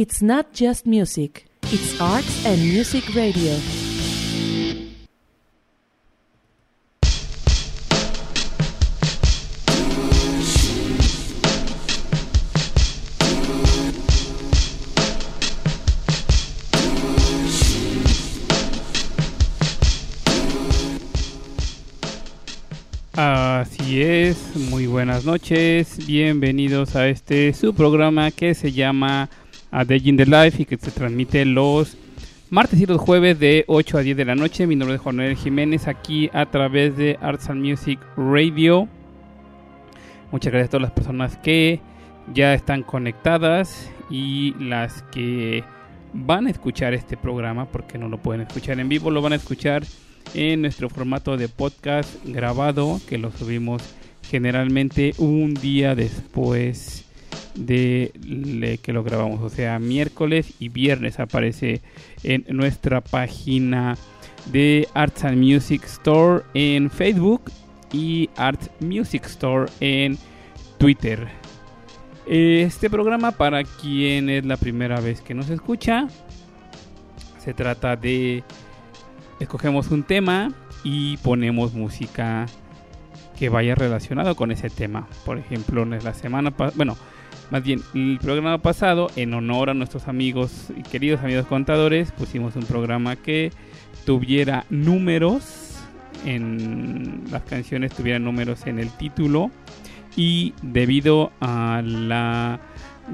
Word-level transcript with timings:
It's 0.00 0.22
not 0.22 0.52
just 0.52 0.86
music, 0.86 1.46
it's 1.72 2.00
arts 2.00 2.46
and 2.46 2.62
music 2.62 3.02
radio. 3.16 3.58
Así 23.14 24.00
es, 24.00 24.36
muy 24.70 24.86
buenas 24.86 25.24
noches, 25.24 26.06
bienvenidos 26.06 26.94
a 26.94 27.08
este 27.08 27.52
su 27.52 27.74
programa 27.74 28.30
que 28.30 28.54
se 28.54 28.70
llama 28.70 29.28
A 29.70 29.84
Day 29.84 30.00
in 30.04 30.16
the 30.16 30.26
Life 30.26 30.62
y 30.62 30.64
que 30.64 30.76
se 30.76 30.90
transmite 30.90 31.44
los 31.44 31.96
martes 32.50 32.80
y 32.80 32.86
los 32.86 33.00
jueves 33.00 33.38
de 33.38 33.64
8 33.66 33.98
a 33.98 34.00
10 34.00 34.16
de 34.16 34.24
la 34.24 34.34
noche. 34.34 34.66
Mi 34.66 34.76
nombre 34.76 34.96
es 34.96 35.00
Juan 35.00 35.16
Manuel 35.16 35.36
Jiménez 35.36 35.86
aquí 35.86 36.30
a 36.32 36.46
través 36.46 36.96
de 36.96 37.18
Arts 37.20 37.50
and 37.50 37.64
Music 37.64 38.00
Radio. 38.16 38.88
Muchas 40.30 40.52
gracias 40.52 40.68
a 40.68 40.70
todas 40.70 40.82
las 40.82 40.92
personas 40.92 41.36
que 41.38 41.80
ya 42.34 42.54
están 42.54 42.82
conectadas 42.82 43.90
y 44.10 44.54
las 44.58 45.02
que 45.04 45.64
van 46.12 46.46
a 46.46 46.50
escuchar 46.50 46.94
este 46.94 47.16
programa 47.16 47.66
porque 47.66 47.98
no 47.98 48.08
lo 48.08 48.18
pueden 48.18 48.42
escuchar 48.42 48.80
en 48.80 48.88
vivo, 48.88 49.10
lo 49.10 49.22
van 49.22 49.32
a 49.32 49.36
escuchar 49.36 49.84
en 50.34 50.62
nuestro 50.62 50.88
formato 50.90 51.36
de 51.36 51.48
podcast 51.48 52.10
grabado 52.24 53.00
que 53.08 53.18
lo 53.18 53.30
subimos 53.30 53.82
generalmente 54.22 55.14
un 55.18 55.54
día 55.54 55.94
después 55.94 57.07
de 57.54 58.78
que 58.82 58.92
lo 58.92 59.02
grabamos, 59.02 59.40
o 59.40 59.48
sea, 59.48 59.78
miércoles 59.78 60.54
y 60.58 60.68
viernes 60.68 61.20
aparece 61.20 61.80
en 62.22 62.44
nuestra 62.48 63.00
página 63.00 63.96
de 64.46 64.88
Arts 64.94 65.24
and 65.24 65.38
Music 65.38 65.84
Store 65.84 66.44
en 66.54 66.90
Facebook 66.90 67.50
y 67.92 68.30
Arts 68.36 68.70
Music 68.80 69.24
Store 69.26 69.70
en 69.80 70.18
Twitter. 70.78 71.28
Este 72.26 72.90
programa 72.90 73.32
para 73.32 73.64
quien 73.64 74.28
es 74.28 74.44
la 74.44 74.56
primera 74.56 75.00
vez 75.00 75.22
que 75.22 75.34
nos 75.34 75.48
escucha 75.48 76.08
se 77.42 77.54
trata 77.54 77.96
de 77.96 78.44
escogemos 79.40 79.90
un 79.90 80.02
tema 80.02 80.52
y 80.84 81.16
ponemos 81.18 81.72
música 81.72 82.44
que 83.38 83.48
vaya 83.48 83.74
relacionado 83.74 84.34
con 84.36 84.50
ese 84.50 84.68
tema. 84.68 85.08
Por 85.24 85.38
ejemplo, 85.38 85.86
la 85.86 86.12
semana 86.12 86.52
bueno, 86.74 86.98
más 87.50 87.62
bien 87.62 87.80
el 87.94 88.18
programa 88.20 88.58
pasado, 88.58 89.10
en 89.16 89.34
honor 89.34 89.70
a 89.70 89.74
nuestros 89.74 90.08
amigos 90.08 90.68
y 90.76 90.82
queridos 90.82 91.20
amigos 91.20 91.46
contadores, 91.46 92.12
pusimos 92.12 92.56
un 92.56 92.64
programa 92.64 93.16
que 93.16 93.50
tuviera 94.04 94.64
números 94.70 95.68
en 96.24 97.24
las 97.30 97.42
canciones 97.42 97.92
tuvieran 97.92 98.24
números 98.24 98.66
en 98.66 98.78
el 98.78 98.90
título 98.90 99.50
y 100.16 100.54
debido 100.62 101.32
a 101.40 101.82
la 101.84 102.60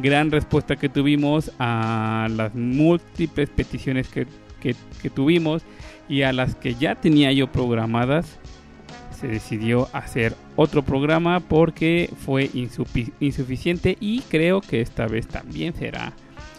gran 0.02 0.30
respuesta 0.30 0.76
que 0.76 0.88
tuvimos 0.88 1.52
a 1.58 2.28
las 2.30 2.54
múltiples 2.54 3.50
peticiones 3.50 4.08
que, 4.08 4.26
que 4.60 5.10
tuvimos 5.10 5.62
y 6.08 6.22
a 6.22 6.32
las 6.32 6.54
que 6.54 6.74
ya 6.74 6.94
tenía 6.94 7.30
yo 7.32 7.52
programadas 7.52 8.38
se 9.24 9.30
decidió 9.30 9.88
hacer 9.94 10.36
otro 10.54 10.82
programa 10.82 11.40
porque 11.40 12.10
fue 12.26 12.50
insuficiente 12.52 13.96
y 13.98 14.20
creo 14.20 14.60
que 14.60 14.82
esta 14.82 15.06
vez 15.06 15.26
también 15.26 15.72
será 15.72 16.12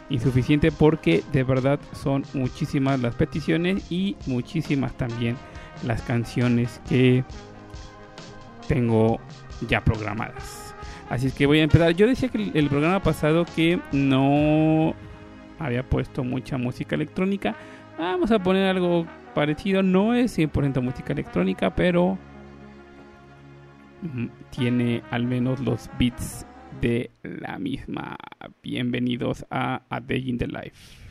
insuficiente 0.09 0.71
porque 0.71 1.23
de 1.31 1.43
verdad 1.43 1.79
son 1.93 2.23
muchísimas 2.33 2.99
las 2.99 3.13
peticiones 3.13 3.91
y 3.91 4.15
muchísimas 4.25 4.97
también 4.97 5.37
las 5.85 6.01
canciones 6.01 6.81
que 6.89 7.23
tengo 8.67 9.19
ya 9.67 9.83
programadas. 9.83 10.73
Así 11.11 11.27
es 11.27 11.33
que 11.35 11.45
voy 11.45 11.59
a 11.59 11.63
empezar. 11.63 11.93
Yo 11.93 12.07
decía 12.07 12.29
que 12.29 12.49
el 12.51 12.67
programa 12.67 12.99
pasado 12.99 13.45
que 13.55 13.79
no 13.91 14.95
había 15.59 15.83
puesto 15.83 16.23
mucha 16.23 16.57
música 16.57 16.95
electrónica. 16.95 17.55
Vamos 17.99 18.31
a 18.31 18.39
poner 18.39 18.65
algo 18.65 19.05
parecido. 19.35 19.83
No 19.83 20.15
es 20.15 20.35
100% 20.35 20.81
música 20.81 21.13
electrónica, 21.13 21.75
pero 21.75 22.17
tiene 24.49 25.03
al 25.11 25.25
menos 25.25 25.59
los 25.59 25.89
beats 25.97 26.45
de 26.81 27.11
la 27.23 27.57
misma. 27.57 28.17
Bienvenidos 28.61 29.45
a 29.49 29.81
A 29.89 29.99
Day 29.99 30.29
in 30.29 30.37
the 30.37 30.47
Life. 30.47 31.05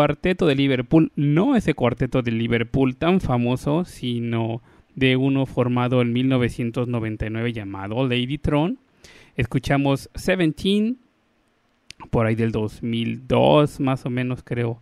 Cuarteto 0.00 0.46
de 0.46 0.54
Liverpool, 0.54 1.12
no 1.14 1.56
ese 1.56 1.74
cuarteto 1.74 2.22
de 2.22 2.30
Liverpool 2.30 2.96
tan 2.96 3.20
famoso, 3.20 3.84
sino 3.84 4.62
de 4.94 5.16
uno 5.16 5.44
formado 5.44 6.00
en 6.00 6.14
1999 6.14 7.52
llamado 7.52 8.08
Lady 8.08 8.38
Tron. 8.38 8.78
Escuchamos 9.36 10.08
17, 10.14 10.94
por 12.08 12.24
ahí 12.24 12.34
del 12.34 12.50
2002 12.50 13.78
más 13.80 14.06
o 14.06 14.08
menos 14.08 14.42
creo, 14.42 14.80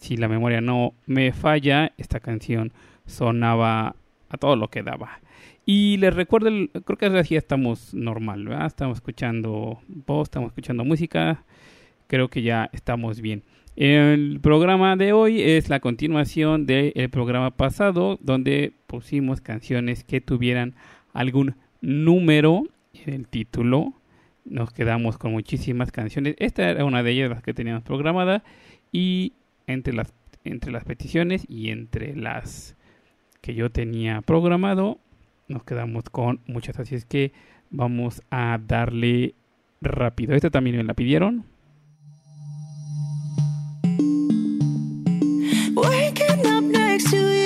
si 0.00 0.16
la 0.16 0.26
memoria 0.26 0.60
no 0.60 0.94
me 1.06 1.32
falla, 1.32 1.92
esta 1.96 2.18
canción 2.18 2.72
sonaba 3.06 3.94
a 4.28 4.36
todo 4.36 4.56
lo 4.56 4.66
que 4.66 4.82
daba. 4.82 5.20
Y 5.64 5.98
les 5.98 6.12
recuerdo, 6.12 6.50
creo 6.84 6.98
que 6.98 7.06
así 7.06 7.36
estamos 7.36 7.94
normal, 7.94 8.48
¿verdad? 8.48 8.66
Estamos 8.66 8.98
escuchando 8.98 9.78
voz, 9.86 10.26
estamos 10.26 10.48
escuchando 10.48 10.84
música, 10.84 11.44
creo 12.08 12.26
que 12.26 12.42
ya 12.42 12.68
estamos 12.72 13.20
bien. 13.20 13.44
El 13.76 14.40
programa 14.40 14.96
de 14.96 15.12
hoy 15.12 15.42
es 15.42 15.68
la 15.68 15.80
continuación 15.80 16.64
del 16.64 17.10
programa 17.10 17.50
pasado, 17.50 18.18
donde 18.22 18.72
pusimos 18.86 19.42
canciones 19.42 20.02
que 20.02 20.22
tuvieran 20.22 20.74
algún 21.12 21.56
número 21.82 22.62
en 22.94 23.12
el 23.12 23.28
título. 23.28 23.92
Nos 24.46 24.72
quedamos 24.72 25.18
con 25.18 25.32
muchísimas 25.32 25.92
canciones. 25.92 26.36
Esta 26.38 26.70
era 26.70 26.86
una 26.86 27.02
de 27.02 27.10
ellas 27.10 27.28
las 27.28 27.42
que 27.42 27.52
teníamos 27.52 27.82
programada. 27.82 28.44
Y 28.92 29.34
entre 29.66 29.92
las, 29.92 30.14
entre 30.44 30.72
las 30.72 30.84
peticiones 30.84 31.44
y 31.46 31.68
entre 31.68 32.16
las 32.16 32.78
que 33.42 33.54
yo 33.54 33.68
tenía 33.68 34.22
programado, 34.22 34.98
nos 35.48 35.64
quedamos 35.64 36.04
con 36.04 36.40
muchas. 36.46 36.78
Así 36.78 36.94
es 36.94 37.04
que 37.04 37.32
vamos 37.68 38.22
a 38.30 38.58
darle 38.66 39.34
rápido. 39.82 40.34
Esta 40.34 40.48
también 40.48 40.78
me 40.78 40.84
la 40.84 40.94
pidieron. 40.94 41.44
Waking 45.76 46.46
up 46.46 46.64
next 46.64 47.10
to 47.10 47.18
you. 47.18 47.45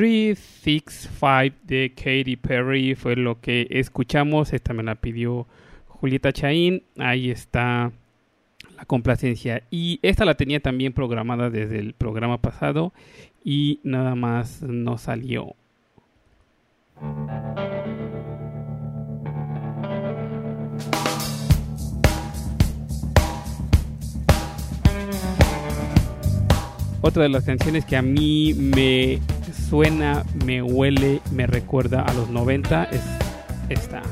De 0.00 1.92
Katy 1.94 2.36
Perry 2.36 2.94
fue 2.94 3.16
lo 3.16 3.38
que 3.38 3.66
escuchamos. 3.70 4.54
Esta 4.54 4.72
me 4.72 4.82
la 4.82 4.94
pidió 4.94 5.46
Julieta 5.88 6.32
Chaín. 6.32 6.82
Ahí 6.96 7.30
está 7.30 7.92
la 8.76 8.84
complacencia. 8.86 9.62
Y 9.70 9.98
esta 10.02 10.24
la 10.24 10.36
tenía 10.36 10.60
también 10.60 10.94
programada 10.94 11.50
desde 11.50 11.78
el 11.78 11.92
programa 11.92 12.38
pasado 12.38 12.94
y 13.44 13.80
nada 13.82 14.14
más 14.14 14.62
no 14.62 14.96
salió. 14.96 15.54
Otra 27.02 27.22
de 27.22 27.28
las 27.28 27.44
canciones 27.44 27.84
que 27.84 27.96
a 27.96 28.02
mí 28.02 28.54
me 28.54 29.18
suena, 29.70 30.24
me 30.44 30.62
huele, 30.62 31.20
me 31.30 31.46
recuerda 31.46 32.02
a 32.02 32.12
los 32.12 32.28
90 32.28 32.88
es 32.90 33.02
esta. 33.68 34.02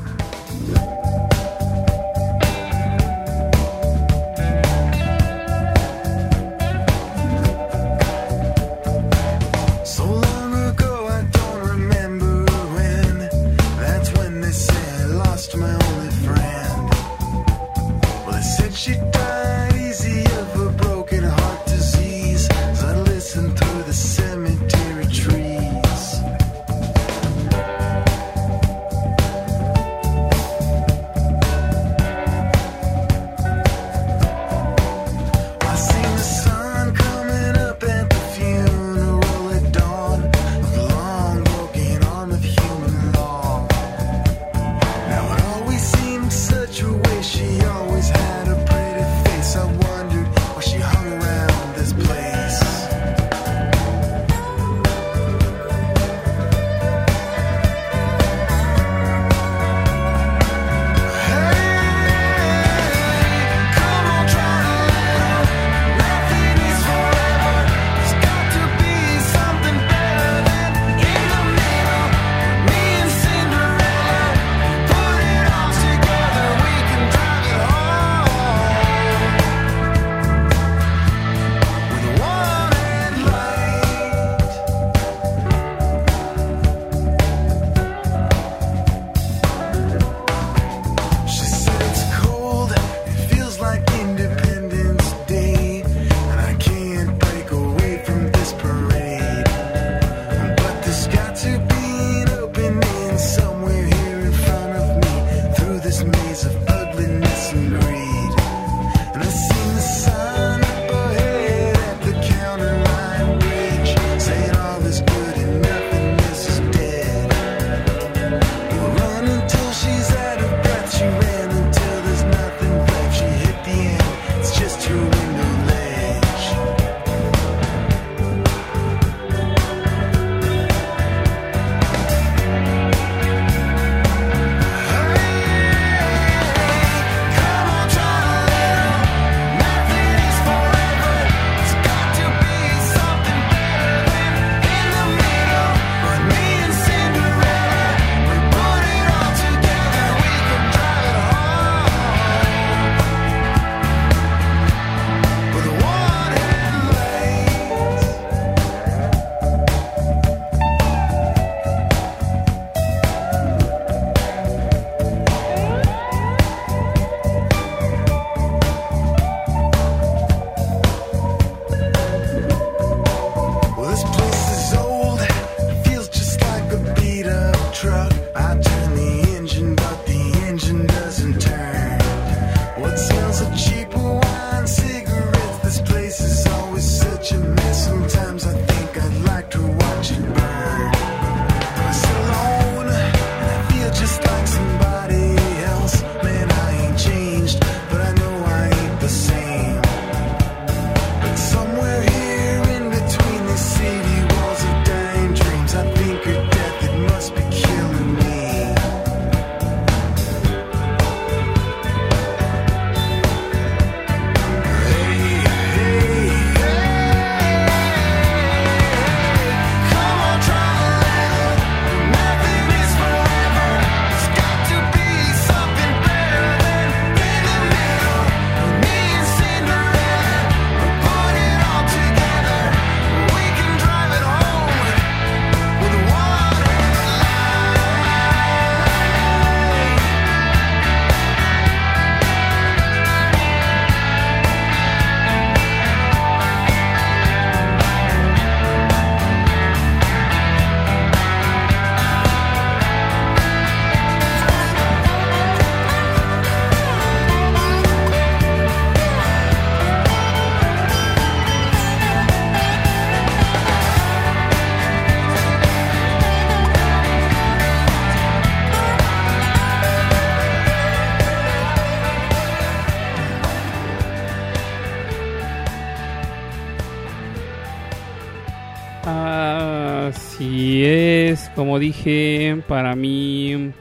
Dije, 281.79 282.63
para 282.67 282.97
mí 282.97 283.73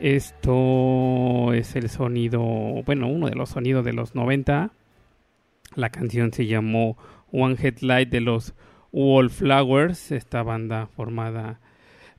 esto 0.00 1.52
es 1.52 1.76
el 1.76 1.88
sonido, 1.88 2.40
bueno, 2.84 3.08
uno 3.08 3.28
de 3.28 3.34
los 3.34 3.50
sonidos 3.50 3.84
de 3.84 3.92
los 3.92 4.14
90. 4.14 4.70
La 5.74 5.90
canción 5.90 6.32
se 6.32 6.46
llamó 6.46 6.96
One 7.32 7.56
Headlight 7.60 8.08
de 8.08 8.20
los 8.20 8.54
Wallflowers, 8.92 10.10
esta 10.12 10.42
banda 10.42 10.86
formada, 10.86 11.60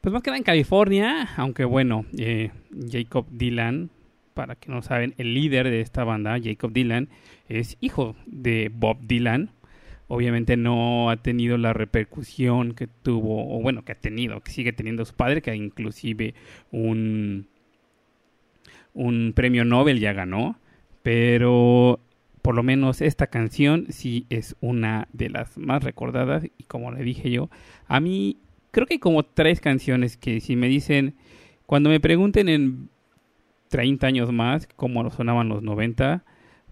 pues 0.02 0.14
más 0.14 0.24
que 0.24 0.32
nada 0.32 0.38
en 0.38 0.44
California, 0.44 1.30
aunque 1.38 1.66
bueno, 1.66 2.06
eh, 2.18 2.52
Jacob 2.90 3.28
Dylan, 3.30 3.90
para 4.34 4.56
que 4.56 4.72
no 4.72 4.82
saben, 4.82 5.14
el 5.18 5.34
líder 5.34 5.70
de 5.70 5.82
esta 5.82 6.04
banda, 6.04 6.40
Jacob 6.42 6.72
Dylan, 6.72 7.10
es 7.50 7.78
hijo 7.82 8.16
de 8.26 8.72
Bob 8.74 8.98
Dylan. 9.02 9.52
Obviamente 10.14 10.58
no 10.58 11.10
ha 11.10 11.16
tenido 11.16 11.58
la 11.58 11.72
repercusión 11.72 12.74
que 12.74 12.88
tuvo, 12.88 13.56
o 13.56 13.62
bueno, 13.62 13.86
que 13.86 13.94
ha 13.94 13.96
tenido, 13.96 14.42
que 14.42 14.52
sigue 14.52 14.74
teniendo 14.74 15.06
su 15.06 15.14
padre, 15.14 15.42
que 15.42 15.56
inclusive 15.56 16.34
un, 16.70 17.48
un 18.94 19.32
premio 19.34 19.64
Nobel 19.64 20.02
ya 20.02 20.12
ganó, 20.12 20.60
pero 21.02 22.02
por 22.42 22.56
lo 22.56 22.62
menos 22.62 23.00
esta 23.00 23.28
canción 23.28 23.86
sí 23.88 24.26
es 24.30 24.58
una 24.60 25.08
de 25.14 25.30
las 25.30 25.58
más 25.58 25.82
recordadas. 25.82 26.44
Y 26.58 26.64
como 26.66 26.92
le 26.92 27.06
dije 27.06 27.32
yo, 27.32 27.50
a 27.88 28.02
mí 28.02 28.36
creo 28.72 28.88
que 28.88 28.96
hay 28.96 29.00
como 29.00 29.24
tres 29.24 29.62
canciones 29.62 30.18
que 30.18 30.42
si 30.42 30.58
me 30.58 30.68
dicen, 30.68 31.16
cuando 31.66 31.90
me 31.90 32.02
pregunten 32.02 32.50
en 32.50 32.90
30 33.70 34.08
años 34.08 34.34
más 34.34 34.68
cómo 34.76 35.10
sonaban 35.10 35.48
los 35.48 35.64
90, 35.64 36.26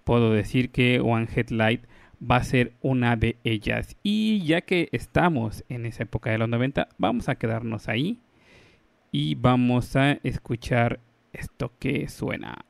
puedo 0.04 0.34
decir 0.34 0.72
que 0.72 1.00
One 1.00 1.30
Headlight 1.34 1.86
va 2.20 2.38
a 2.38 2.44
ser 2.44 2.74
una 2.82 3.16
de 3.16 3.38
ellas. 3.44 3.96
Y 4.04 4.44
ya 4.46 4.62
que 4.62 4.90
estamos 4.92 5.64
en 5.70 5.86
esa 5.86 6.04
época 6.04 6.32
de 6.32 6.38
los 6.38 6.50
90, 6.50 6.90
vamos 6.98 7.30
a 7.30 7.36
quedarnos 7.36 7.88
ahí 7.88 8.20
y 9.12 9.36
vamos 9.36 9.96
a 9.96 10.14
escuchar 10.24 11.00
esto 11.34 11.72
que 11.80 12.08
suena. 12.10 12.66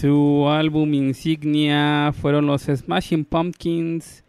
Su 0.00 0.48
álbum 0.48 0.94
insignia 0.94 2.14
fueron 2.18 2.46
los 2.46 2.62
Smashing 2.62 3.26
Pumpkins. 3.26 4.24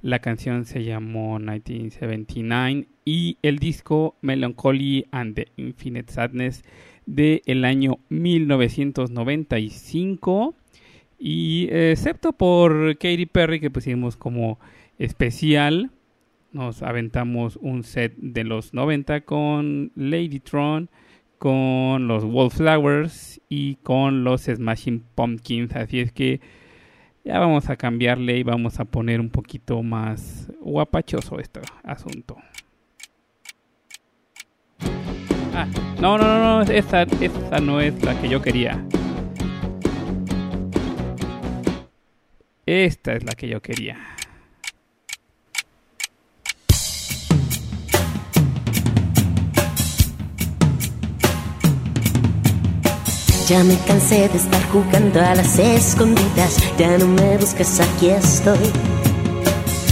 La 0.00 0.20
canción 0.20 0.64
se 0.64 0.84
llamó 0.84 1.38
1979 1.38 2.88
y 3.04 3.36
el 3.42 3.58
disco 3.58 4.16
Melancholy 4.22 5.04
and 5.10 5.34
the 5.34 5.48
Infinite 5.58 6.10
Sadness 6.10 6.64
de 7.04 7.42
el 7.44 7.66
año 7.66 7.98
1995 8.08 10.54
y 11.18 11.68
excepto 11.70 12.32
por 12.32 12.96
Katy 12.96 13.26
Perry 13.26 13.60
que 13.60 13.70
pusimos 13.70 14.16
como 14.16 14.58
especial 14.98 15.90
nos 16.52 16.82
aventamos 16.82 17.58
un 17.60 17.84
set 17.84 18.14
de 18.16 18.44
los 18.44 18.72
90 18.72 19.26
con 19.26 19.92
Ladytron 19.94 20.88
con 21.42 22.06
los 22.06 22.22
Wallflowers 22.22 23.40
y 23.48 23.74
con 23.82 24.22
los 24.22 24.42
Smashing 24.42 25.02
Pumpkins 25.16 25.74
así 25.74 25.98
es 25.98 26.12
que 26.12 26.40
ya 27.24 27.40
vamos 27.40 27.68
a 27.68 27.74
cambiarle 27.74 28.38
y 28.38 28.44
vamos 28.44 28.78
a 28.78 28.84
poner 28.84 29.18
un 29.18 29.28
poquito 29.28 29.82
más 29.82 30.48
guapachoso 30.60 31.40
este 31.40 31.60
asunto 31.82 32.36
Ah, 35.52 35.66
no, 36.00 36.16
no, 36.16 36.24
no, 36.24 36.64
no, 36.64 36.72
esa, 36.72 37.02
esa 37.02 37.58
no 37.58 37.80
es 37.80 38.00
la 38.04 38.18
que 38.20 38.28
yo 38.28 38.40
quería. 38.40 38.82
Esta 42.64 43.12
es 43.12 43.24
la 43.24 43.34
que 43.34 43.48
yo 43.48 43.60
quería. 43.60 43.98
Ya 53.52 53.62
me 53.64 53.76
cansé 53.80 54.30
de 54.30 54.38
estar 54.38 54.62
jugando 54.70 55.20
a 55.20 55.34
las 55.34 55.58
escondidas, 55.58 56.56
ya 56.78 56.96
no 56.96 57.06
me 57.06 57.36
busques, 57.36 57.80
aquí 57.80 58.08
estoy. 58.08 58.72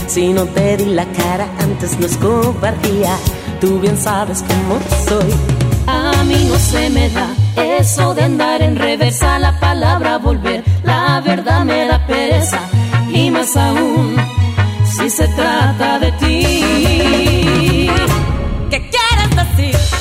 Si 0.07 0.33
no 0.33 0.47
te 0.47 0.79
di 0.79 0.87
la 0.87 1.05
cara 1.05 1.47
antes 1.59 2.01
no 2.01 2.07
es 2.07 2.17
cobardía, 2.17 3.15
tú 3.61 3.79
bien 3.79 3.99
sabes 3.99 4.43
cómo 4.49 4.81
soy. 5.07 5.31
A 5.87 6.25
mí 6.25 6.49
no 6.49 6.59
se 6.59 6.89
me 6.89 7.11
da 7.11 7.29
eso 7.79 8.15
de 8.15 8.23
andar 8.23 8.63
en 8.63 8.77
reversa, 8.77 9.39
la 9.39 9.61
palabra 9.61 10.17
volver, 10.17 10.65
la 10.83 11.21
verdad 11.21 11.63
me 11.63 11.87
da 11.87 12.07
pereza 12.07 12.61
y 13.13 13.31
más 13.31 13.55
aún 13.59 14.17
si 14.87 15.11
se 15.11 15.29
trata 15.29 15.99
de 15.99 16.13
ti. 16.13 17.91
¿Qué 18.71 18.91
quieres 18.91 19.37
decir? 19.37 20.00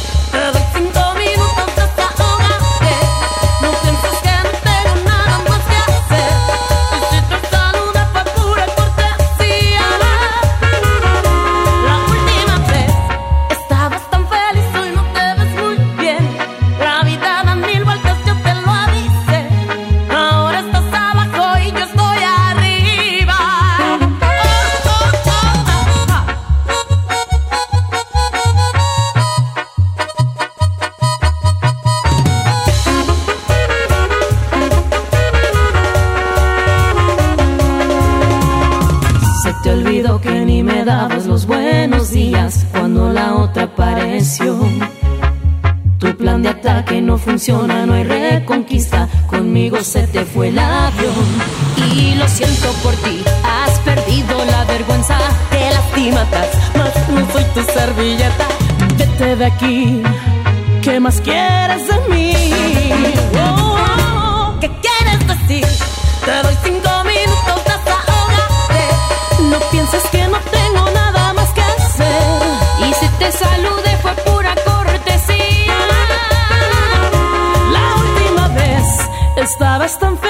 Funciona, 47.20 47.86
no 47.86 47.94
hay 47.94 48.04
reconquista. 48.04 49.08
Conmigo 49.28 49.78
se 49.82 50.08
te 50.08 50.26
fue 50.26 50.50
el 50.50 50.60
avión. 50.60 51.28
Y 51.94 52.16
lo 52.16 52.28
siento 52.28 52.72
por 52.84 52.94
ti, 52.96 53.24
has 53.44 53.80
perdido 53.80 54.44
la 54.46 54.66
vergüenza. 54.66 55.18
Te 55.50 55.70
lastimatas, 55.72 56.50
mas 56.78 57.10
no 57.10 57.32
soy 57.32 57.44
tu 57.54 57.62
servilleta. 57.72 58.48
Vete 58.98 59.36
de 59.36 59.46
aquí, 59.46 60.02
¿qué 60.82 61.00
más 61.00 61.22
quieres 61.22 61.88
de 61.88 62.16
mí? 62.16 62.34
Oh. 63.38 64.54
¿Qué 64.60 64.70
quieres 64.82 65.28
decir? 65.28 65.68
Te 66.26 66.44
doy 66.44 66.58
cinco 66.64 66.89
estabas 79.86 79.98
tan 79.98 80.18
feliz, 80.18 80.29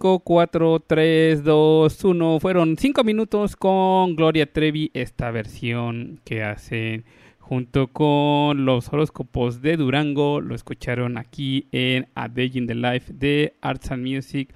5, 0.00 0.20
4, 0.20 0.80
3, 0.86 1.44
2, 1.44 2.04
1. 2.04 2.40
Fueron 2.40 2.78
5 2.78 3.04
minutos 3.04 3.54
con 3.54 4.16
Gloria 4.16 4.50
Trevi, 4.50 4.90
esta 4.94 5.30
versión 5.30 6.22
que 6.24 6.42
hacen 6.42 7.04
junto 7.38 7.88
con 7.88 8.64
los 8.64 8.90
horóscopos 8.90 9.60
de 9.60 9.76
Durango. 9.76 10.40
Lo 10.40 10.54
escucharon 10.54 11.18
aquí 11.18 11.66
en 11.70 12.08
A 12.14 12.28
Day 12.28 12.50
in 12.54 12.66
the 12.66 12.74
Life 12.74 13.12
de 13.12 13.52
Arts 13.60 13.90
and 13.90 14.08
Music 14.08 14.54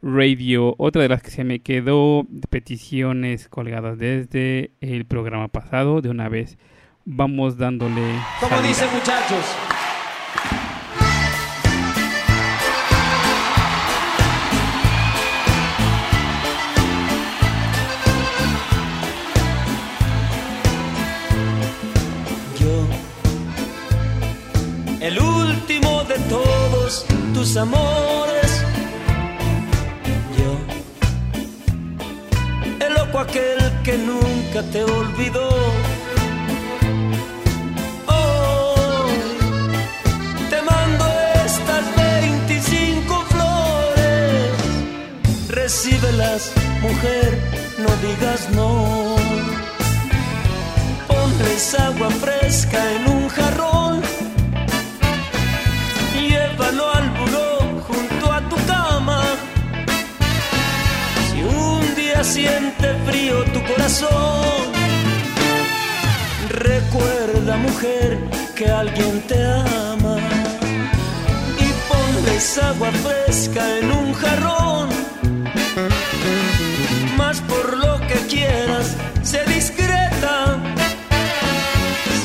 Radio. 0.00 0.76
Otra 0.78 1.02
de 1.02 1.08
las 1.08 1.24
que 1.24 1.32
se 1.32 1.42
me 1.42 1.58
quedó, 1.58 2.24
peticiones 2.48 3.48
colgadas 3.48 3.98
desde 3.98 4.70
el 4.80 5.06
programa 5.06 5.48
pasado. 5.48 6.02
De 6.02 6.08
una 6.08 6.28
vez 6.28 6.56
vamos 7.04 7.58
dándole. 7.58 8.14
Como 8.38 8.62
dicen 8.62 8.88
muchachos. 8.94 9.44
Tus 27.44 27.56
amores. 27.58 28.50
Yo, 30.38 30.50
flaco 32.88 33.18
aquel 33.18 33.58
que 33.82 33.98
nunca 33.98 34.62
te 34.72 34.82
olvidó. 34.84 35.48
Te 40.50 40.58
mando 40.70 41.04
estas 41.44 41.84
25 41.96 43.24
flores. 43.32 44.52
Recíbelas, 45.48 46.52
mujer, 46.80 47.30
no 47.84 47.90
digas 48.06 48.48
no. 48.58 49.16
Ponles 51.08 51.74
agua 51.74 52.10
fresca 52.10 52.78
en 52.96 53.02
un 53.16 53.28
jarrón. 53.28 53.83
Siente 62.24 62.94
frío 63.06 63.44
tu 63.52 63.62
corazón, 63.64 64.72
recuerda, 66.48 67.56
mujer, 67.58 68.18
que 68.54 68.66
alguien 68.66 69.20
te 69.28 69.44
ama. 69.44 70.16
Y 71.58 71.68
ponles 71.88 72.58
agua 72.58 72.90
fresca 72.92 73.78
en 73.78 73.92
un 73.92 74.14
jarrón. 74.14 74.88
Más 77.18 77.40
por 77.42 77.76
lo 77.76 78.00
que 78.08 78.18
quieras, 78.34 78.96
sé 79.22 79.44
discreta. 79.46 80.58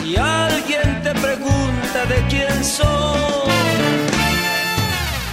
Si 0.01 0.15
alguien 0.15 1.01
te 1.03 1.11
pregunta 1.15 2.05
de 2.07 2.25
quién 2.29 2.63
soy, 2.63 3.51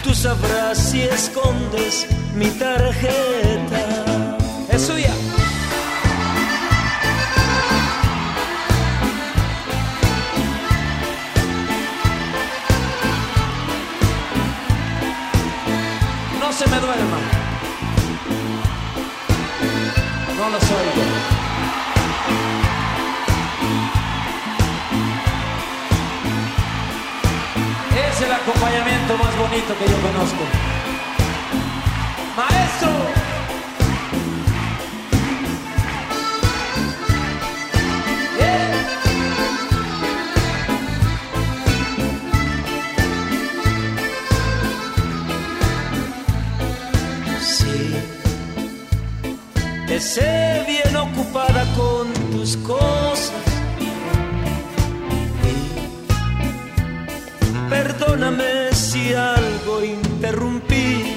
tú 0.03 0.13
sabrás 0.13 0.77
si 0.77 1.03
escondes 1.03 2.07
mi 2.35 2.49
tarjeta. 2.51 4.06
Soy. 20.61 20.87
Es 28.09 28.23
el 28.23 28.33
acompañamiento 28.33 29.19
más 29.19 29.37
bonito 29.37 29.77
que 29.79 29.87
yo 29.87 30.01
conozco. 30.01 30.45
Maestro. 32.37 33.26
Sé 49.99 50.63
bien 50.67 50.95
ocupada 50.95 51.65
con 51.75 52.13
tus 52.31 52.55
cosas. 52.59 53.33
Perdóname 57.71 58.75
si 58.75 59.15
algo 59.15 59.83
interrumpí. 59.83 61.17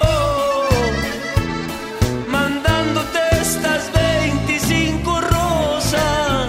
Oh, 0.00 0.66
mandándote 2.28 3.20
estas 3.40 3.92
25 3.92 5.20
rosas, 5.20 6.48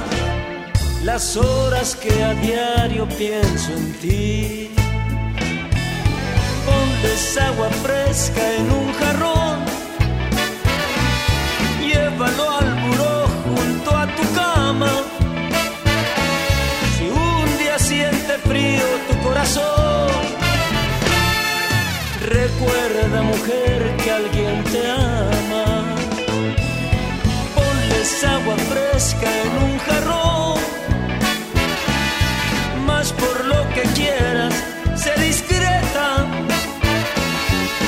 las 1.04 1.38
horas 1.38 1.96
que 1.96 2.24
a 2.24 2.34
diario 2.34 3.08
pienso 3.10 3.72
en 3.72 3.94
ti. 4.00 4.72
Ponles 6.66 7.38
agua 7.38 7.70
fresca 7.70 8.54
en 8.56 8.72
un 8.72 8.94
jarrón. 8.94 9.47
Frío 18.46 18.86
tu 19.08 19.18
corazón, 19.28 20.10
recuerda, 22.22 23.22
mujer, 23.22 23.96
que 24.04 24.12
alguien 24.12 24.64
te 24.66 24.92
ama. 24.92 25.86
Ponles 27.56 28.24
agua 28.24 28.56
fresca 28.72 29.30
en 29.44 29.52
un 29.64 29.80
jarrón. 29.80 30.60
Más 32.86 33.12
por 33.14 33.46
lo 33.46 33.70
que 33.74 33.84
quieras, 34.00 34.54
sé 34.96 35.14
discreta. 35.22 36.26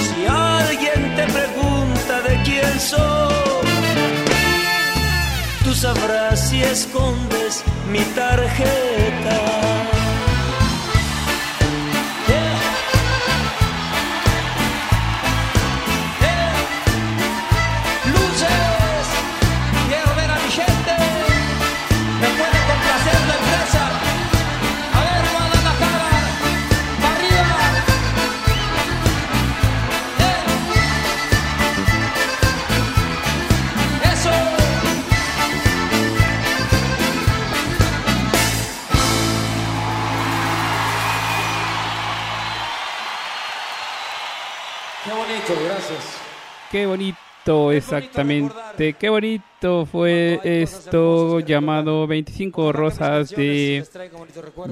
Si 0.05 0.25
alguien 0.25 1.15
te 1.15 1.25
pregunta 1.37 2.21
de 2.27 2.43
quién 2.43 2.79
soy, 2.79 3.67
tú 5.63 5.73
sabrás 5.73 6.49
si 6.49 6.61
escondes 6.61 7.63
mi 7.91 7.99
tarjeta. 8.15 9.08
Qué 46.79 46.85
bonito, 46.85 47.73
exactamente. 47.73 48.93
Qué 48.97 49.09
bonito 49.09 49.85
fue 49.85 50.39
esto 50.45 51.41
llamado 51.41 52.07
25 52.07 52.71
Rosas 52.71 53.31
de 53.31 53.83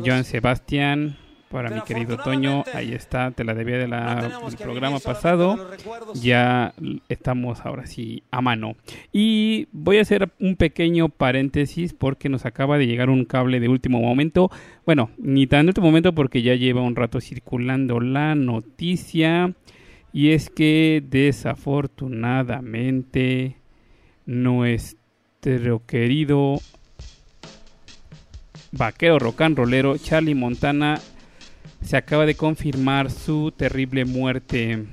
Joan 0.06 0.24
Sebastián. 0.24 1.18
Para 1.50 1.70
mi 1.70 1.82
querido 1.82 2.16
Toño, 2.18 2.64
ahí 2.74 2.94
está, 2.94 3.32
te 3.32 3.44
la 3.44 3.54
debía 3.54 3.78
de 3.78 3.88
del 3.88 4.58
programa 4.58 5.00
pasado. 5.00 5.70
Ya 6.14 6.74
estamos 7.10 7.66
ahora 7.66 7.88
sí 7.88 8.24
a 8.32 8.40
mano. 8.40 8.78
Y 9.12 9.68
voy 9.74 9.98
a 9.98 10.04
hacer 10.04 10.32
un 10.40 10.56
pequeño 10.56 11.10
paréntesis 11.10 11.94
porque 11.94 12.30
nos 12.30 12.46
acaba 12.46 12.78
de 12.78 12.88
llegar 12.88 13.10
un 13.10 13.26
cable 13.26 13.60
de 13.60 13.68
último 13.68 14.00
momento. 14.00 14.50
Bueno, 14.86 15.10
ni 15.18 15.46
tan 15.46 15.66
de 15.66 15.72
último 15.72 15.88
momento 15.88 16.16
porque 16.16 16.42
ya 16.42 16.56
lleva 16.56 16.80
un 16.80 16.96
rato 16.96 17.20
circulando 17.20 18.00
la 18.00 18.34
noticia. 18.34 19.54
Y 20.18 20.32
es 20.32 20.50
que 20.50 21.04
desafortunadamente 21.08 23.58
nuestro 24.26 25.86
querido 25.86 26.60
vaquero 28.72 29.20
rollero 29.20 29.96
Charlie 30.00 30.34
Montana 30.34 31.00
se 31.84 31.98
acaba 31.98 32.26
de 32.26 32.34
confirmar 32.34 33.12
su 33.12 33.54
terrible 33.56 34.06
muerte. 34.06 34.86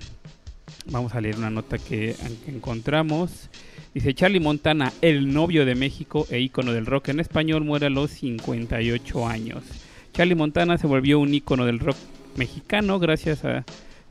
Vamos 0.85 1.15
a 1.15 1.23
leer 1.23 1.39
una 1.39 1.49
nota 1.49 1.79
que, 1.79 2.15
que 2.45 2.51
encontramos. 2.51 3.49
Dice 3.95 4.13
Charlie 4.13 4.41
Montana, 4.41 4.93
el 5.01 5.33
novio 5.33 5.65
de 5.65 5.75
México 5.75 6.27
e 6.29 6.41
ícono 6.41 6.75
del 6.75 6.85
rock 6.85 7.09
en 7.09 7.21
español, 7.21 7.65
muere 7.65 7.87
a 7.87 7.91
los 7.91 8.11
58 8.11 9.27
años. 9.27 9.65
Charlie 10.13 10.35
Montana 10.35 10.77
se 10.77 10.87
volvió 10.87 11.19
un 11.19 11.33
ícono 11.33 11.65
del 11.65 11.79
rock 11.79 11.97
mexicano 12.37 12.99
gracias 12.99 13.43
a 13.47 13.65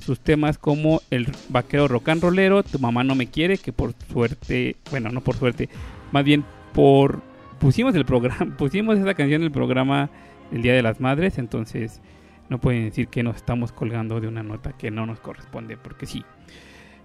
sus 0.04 0.20
temas 0.20 0.58
como 0.58 1.02
el 1.10 1.28
vaquero 1.50 1.88
rock 1.88 2.10
and 2.10 2.22
rollero, 2.22 2.64
Tu 2.64 2.80
mamá 2.80 3.04
no 3.04 3.16
me 3.16 3.28
quiere, 3.28 3.58
que 3.58 3.72
por 3.72 3.94
suerte, 4.12 4.76
bueno, 4.92 5.10
no 5.10 5.22
por 5.22 5.36
suerte, 5.36 5.70
más 6.12 6.24
bien 6.24 6.44
por 6.74 7.22
pusimos 7.60 7.96
el 7.96 8.06
programa, 8.06 8.56
pusimos 8.58 9.00
esa 9.00 9.14
canción 9.14 9.42
en 9.42 9.46
el 9.46 9.52
programa 9.52 10.10
el 10.52 10.62
Día 10.62 10.74
de 10.74 10.84
las 10.84 11.00
Madres, 11.00 11.38
entonces 11.38 12.02
no 12.50 12.60
pueden 12.60 12.86
decir 12.86 13.08
que 13.08 13.24
nos 13.24 13.38
estamos 13.38 13.72
colgando 13.72 14.20
de 14.20 14.28
una 14.28 14.44
nota 14.44 14.74
que 14.74 14.92
no 14.92 15.06
nos 15.06 15.20
corresponde, 15.20 15.78
porque 15.78 16.06
sí. 16.06 16.24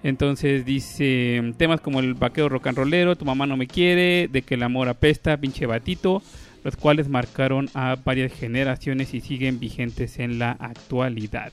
Entonces 0.02 0.64
dice 0.64 1.54
temas 1.56 1.80
como 1.80 2.00
el 2.00 2.14
vaquero 2.14 2.48
rock 2.48 2.68
and 2.68 2.78
rollero, 2.78 3.16
Tu 3.16 3.24
mamá 3.24 3.46
no 3.46 3.56
me 3.56 3.66
quiere, 3.66 4.28
De 4.28 4.42
que 4.42 4.54
el 4.54 4.62
amor 4.62 4.88
apesta, 4.88 5.36
pinche 5.36 5.66
batito, 5.66 6.22
los 6.64 6.76
cuales 6.76 7.08
marcaron 7.08 7.68
a 7.74 7.96
varias 8.04 8.32
generaciones 8.32 9.14
y 9.14 9.20
siguen 9.20 9.58
vigentes 9.60 10.18
en 10.18 10.38
la 10.38 10.52
actualidad. 10.52 11.52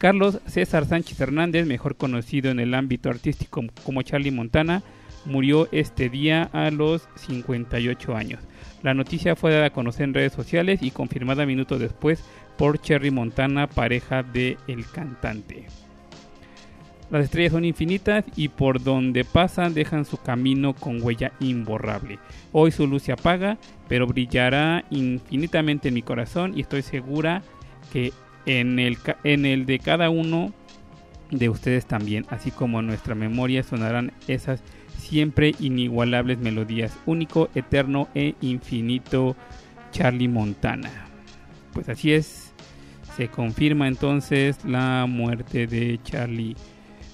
Carlos 0.00 0.40
César 0.46 0.86
Sánchez 0.86 1.20
Hernández, 1.20 1.66
mejor 1.66 1.94
conocido 1.94 2.50
en 2.50 2.58
el 2.58 2.72
ámbito 2.72 3.10
artístico 3.10 3.62
como 3.84 4.00
Charlie 4.00 4.30
Montana, 4.30 4.82
murió 5.26 5.68
este 5.72 6.08
día 6.08 6.48
a 6.54 6.70
los 6.70 7.06
58 7.16 8.16
años. 8.16 8.40
La 8.82 8.94
noticia 8.94 9.36
fue 9.36 9.52
dada 9.52 9.66
a 9.66 9.72
conocer 9.74 10.04
en 10.04 10.14
redes 10.14 10.32
sociales 10.32 10.80
y 10.82 10.90
confirmada 10.90 11.44
minutos 11.44 11.78
después 11.78 12.24
por 12.56 12.80
Cherry 12.80 13.10
Montana, 13.10 13.66
pareja 13.66 14.22
de 14.22 14.56
el 14.68 14.86
cantante. 14.86 15.66
Las 17.10 17.24
estrellas 17.24 17.52
son 17.52 17.66
infinitas 17.66 18.24
y 18.36 18.48
por 18.48 18.82
donde 18.82 19.26
pasan 19.26 19.74
dejan 19.74 20.06
su 20.06 20.16
camino 20.16 20.72
con 20.72 21.02
huella 21.02 21.32
imborrable. 21.40 22.18
Hoy 22.52 22.70
su 22.70 22.86
luz 22.86 23.02
se 23.02 23.12
apaga, 23.12 23.58
pero 23.86 24.06
brillará 24.06 24.82
infinitamente 24.88 25.88
en 25.88 25.94
mi 25.94 26.00
corazón 26.00 26.56
y 26.56 26.62
estoy 26.62 26.80
segura 26.80 27.42
que 27.92 28.14
en 28.46 28.78
el, 28.78 28.98
en 29.24 29.46
el 29.46 29.66
de 29.66 29.78
cada 29.78 30.10
uno 30.10 30.52
de 31.30 31.48
ustedes 31.48 31.86
también, 31.86 32.26
así 32.30 32.50
como 32.50 32.80
en 32.80 32.86
nuestra 32.86 33.14
memoria 33.14 33.62
sonarán 33.62 34.12
esas 34.26 34.62
siempre 34.96 35.54
inigualables 35.58 36.38
melodías, 36.38 36.96
único, 37.06 37.48
eterno 37.54 38.08
e 38.14 38.34
infinito 38.40 39.36
Charlie 39.92 40.28
Montana. 40.28 40.90
Pues 41.72 41.88
así 41.88 42.12
es, 42.12 42.52
se 43.16 43.28
confirma 43.28 43.88
entonces 43.88 44.64
la 44.64 45.06
muerte 45.08 45.66
de 45.66 46.00
Charlie 46.02 46.56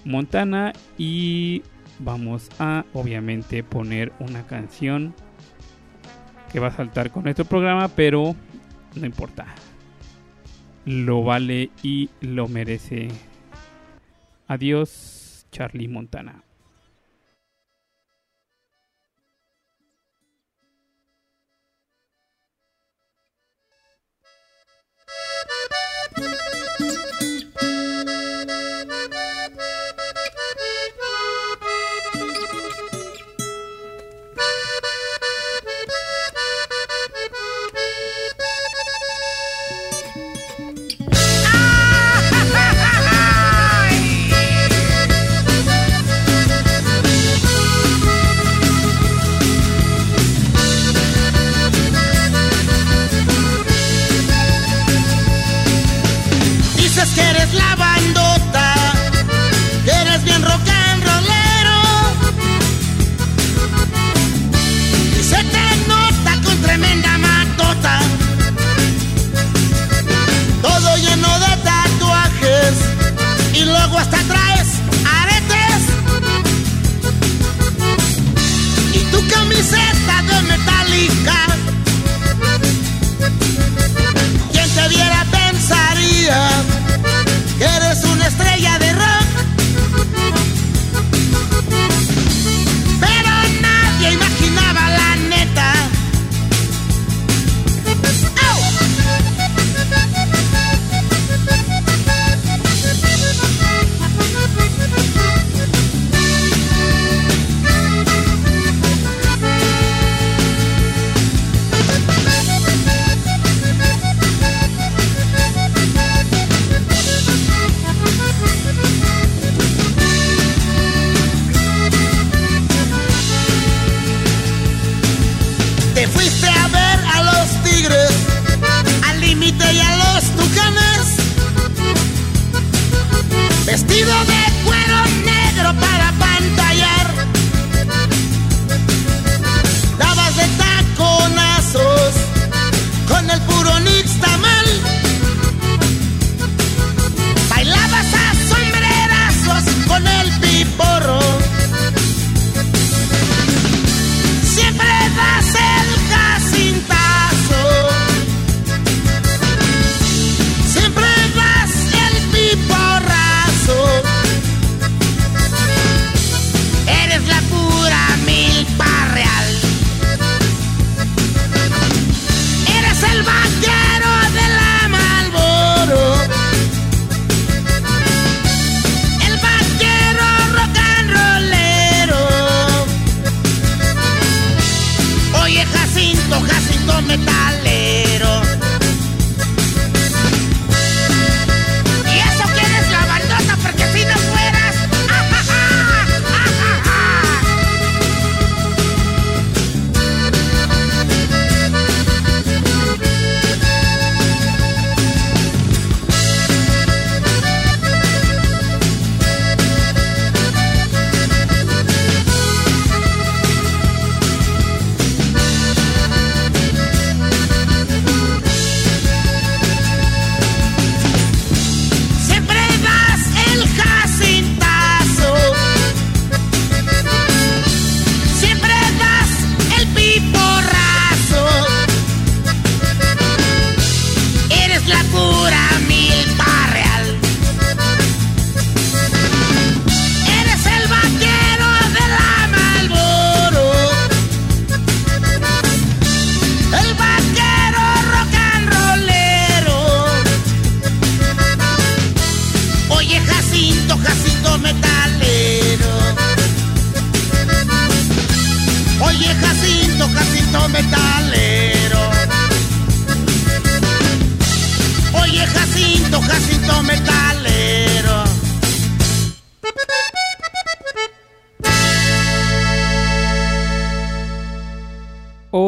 Montana 0.05 0.73
y 0.99 1.63
vamos 1.99 2.49
a 2.59 2.85
obviamente 2.93 3.63
poner 3.63 4.13
una 4.19 4.47
canción 4.47 5.15
que 6.53 6.61
va 6.61 6.69
a 6.69 6.77
saltar 6.77 7.11
con 7.11 7.25
nuestro 7.25 7.45
programa, 7.45 7.89
pero 7.89 8.35
no 8.95 9.07
importa. 9.07 9.47
Lo 10.87 11.25
vale 11.25 11.71
y 11.83 12.11
lo 12.21 12.47
merece. 12.47 13.09
Adiós, 14.47 15.45
Charlie 15.51 15.89
Montana. 15.89 16.45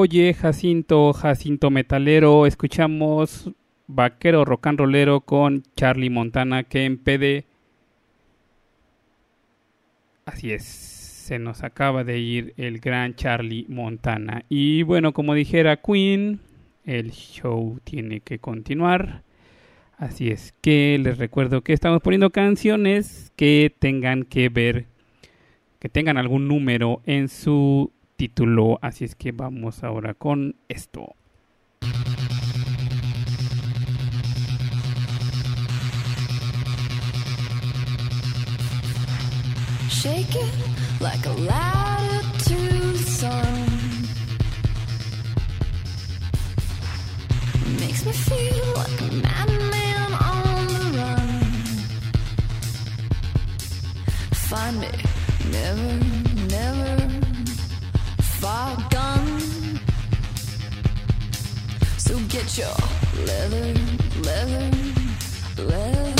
Oye, 0.01 0.33
Jacinto, 0.33 1.13
Jacinto 1.13 1.71
Metalero, 1.71 2.47
escuchamos 2.47 3.51
Vaquero 3.89 4.45
Rocanrolero 4.45 5.23
con 5.23 5.65
Charlie 5.75 6.09
Montana 6.09 6.63
que 6.63 6.85
en 6.85 7.03
Así 10.25 10.53
es, 10.53 10.63
se 10.63 11.41
nos 11.41 11.65
acaba 11.65 12.05
de 12.05 12.21
ir 12.21 12.55
el 12.59 12.79
gran 12.79 13.17
Charlie 13.17 13.67
Montana. 13.69 14.45
Y 14.49 14.85
bueno, 14.85 15.13
como 15.13 15.35
dijera 15.35 15.79
Queen, 15.79 16.39
el 16.85 17.11
show 17.11 17.81
tiene 17.83 18.21
que 18.21 18.39
continuar. 18.39 19.25
Así 19.97 20.29
es 20.29 20.55
que 20.61 20.97
les 21.03 21.19
recuerdo 21.19 21.63
que 21.63 21.73
estamos 21.73 22.03
poniendo 22.03 22.31
canciones 22.31 23.33
que 23.35 23.75
tengan 23.77 24.23
que 24.23 24.49
ver, 24.49 24.87
que 25.81 25.89
tengan 25.89 26.19
algún 26.19 26.47
número 26.47 27.03
en 27.05 27.27
su 27.27 27.91
título, 28.19 28.81
así 28.83 29.05
es 29.05 29.15
que 29.15 29.31
vamos 29.31 29.85
ahora 29.85 30.13
con 30.13 30.57
esto. 30.69 31.15
Shake 39.89 40.35
it 40.35 40.55
like 41.01 41.25
a 41.27 41.33
latitude 41.33 42.99
song. 43.07 43.67
Makes 47.79 48.05
me 48.05 48.13
feel 48.13 48.75
like 48.75 49.01
a 49.01 49.11
madman 49.23 50.13
on 50.13 50.67
the 50.67 50.85
run. 50.99 51.29
Find 54.33 54.81
me, 54.81 54.91
never, 55.53 56.01
never. 56.49 56.98
far 58.41 58.77
gone. 58.91 59.81
So 61.97 62.19
get 62.29 62.57
your 62.57 62.77
leather, 63.27 63.75
leather, 64.23 64.71
leather. 65.57 66.18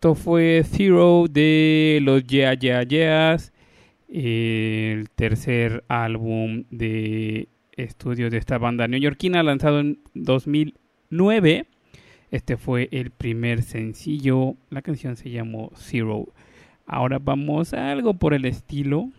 Esto 0.00 0.14
fue 0.14 0.62
Zero 0.64 1.26
de 1.28 1.98
los 2.00 2.26
Yeah 2.26 2.54
Yeah 2.54 2.84
Yeahs, 2.84 3.52
el 4.08 5.10
tercer 5.10 5.84
álbum 5.88 6.64
de 6.70 7.48
estudios 7.72 8.30
de 8.30 8.38
esta 8.38 8.56
banda 8.56 8.88
neoyorquina 8.88 9.42
lanzado 9.42 9.80
en 9.80 9.98
2009. 10.14 11.66
Este 12.30 12.56
fue 12.56 12.88
el 12.92 13.10
primer 13.10 13.62
sencillo. 13.62 14.54
La 14.70 14.80
canción 14.80 15.16
se 15.16 15.28
llamó 15.28 15.70
Zero. 15.76 16.28
Ahora 16.86 17.18
vamos 17.18 17.74
a 17.74 17.90
algo 17.90 18.14
por 18.14 18.32
el 18.32 18.46
estilo. 18.46 19.10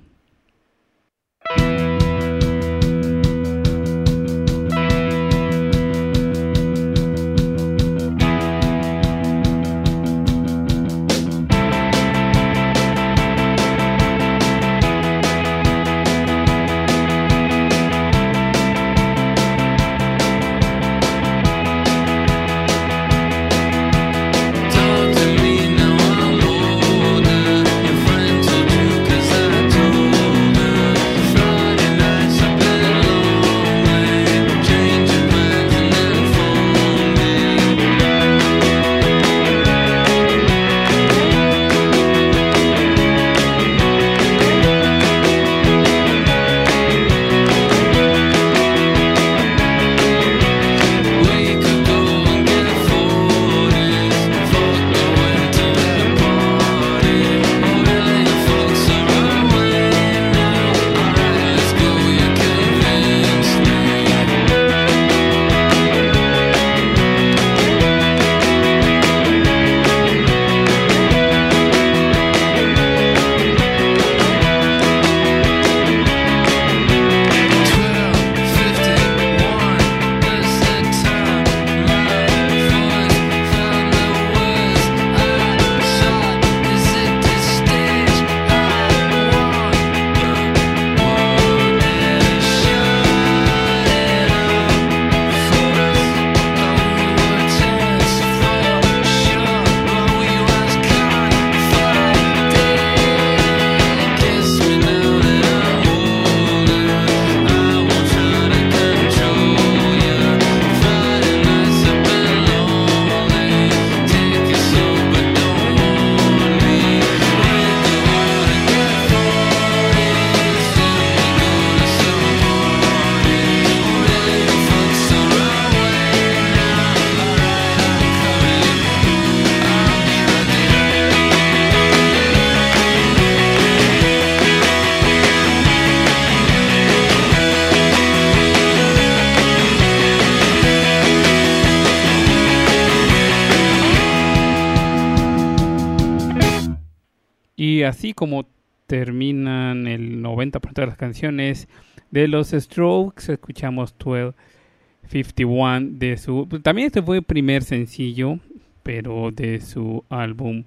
Como 148.22 148.46
terminan 148.86 149.88
el 149.88 150.22
90% 150.22 150.74
de 150.74 150.86
las 150.86 150.96
canciones 150.96 151.68
de 152.12 152.28
los 152.28 152.52
Strokes, 152.52 153.34
escuchamos 153.34 153.96
1251 153.96 155.98
de 155.98 156.18
su... 156.18 156.48
También 156.62 156.86
este 156.86 157.02
fue 157.02 157.18
el 157.18 157.24
primer 157.24 157.64
sencillo, 157.64 158.38
pero 158.84 159.32
de 159.32 159.60
su 159.60 160.04
álbum 160.10 160.66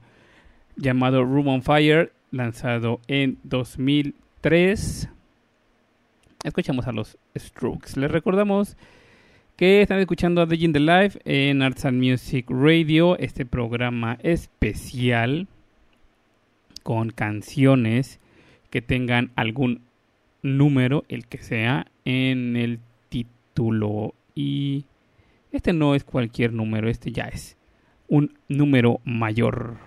llamado 0.75 1.23
Room 1.23 1.47
on 1.47 1.63
Fire, 1.63 2.11
lanzado 2.33 3.01
en 3.07 3.39
2003. 3.45 5.09
Escuchamos 6.43 6.89
a 6.89 6.93
los 6.93 7.17
Strokes. 7.39 7.95
Les 7.95 8.11
recordamos 8.11 8.77
que 9.55 9.81
están 9.81 10.01
escuchando 10.01 10.43
a 10.43 10.49
The 10.49 10.57
in 10.57 10.73
the 10.73 10.81
Life 10.81 11.21
en 11.25 11.63
Arts 11.63 11.85
and 11.85 12.03
Music 12.03 12.47
Radio, 12.49 13.17
este 13.17 13.47
programa 13.47 14.19
especial 14.25 15.47
con 16.85 17.11
canciones 17.11 18.21
que 18.71 18.81
tengan 18.81 19.33
algún 19.35 19.81
número, 20.43 21.05
el 21.09 21.27
que 21.27 21.39
sea, 21.39 21.87
en 22.05 22.55
el 22.55 22.79
título. 23.09 24.15
Y 24.37 24.85
este 25.51 25.73
no 25.73 25.97
es 25.97 26.05
cualquier 26.05 26.53
número, 26.53 26.89
este 26.89 27.11
ya 27.11 27.25
es 27.25 27.57
un 28.07 28.39
número 28.49 29.01
mayor. 29.05 29.79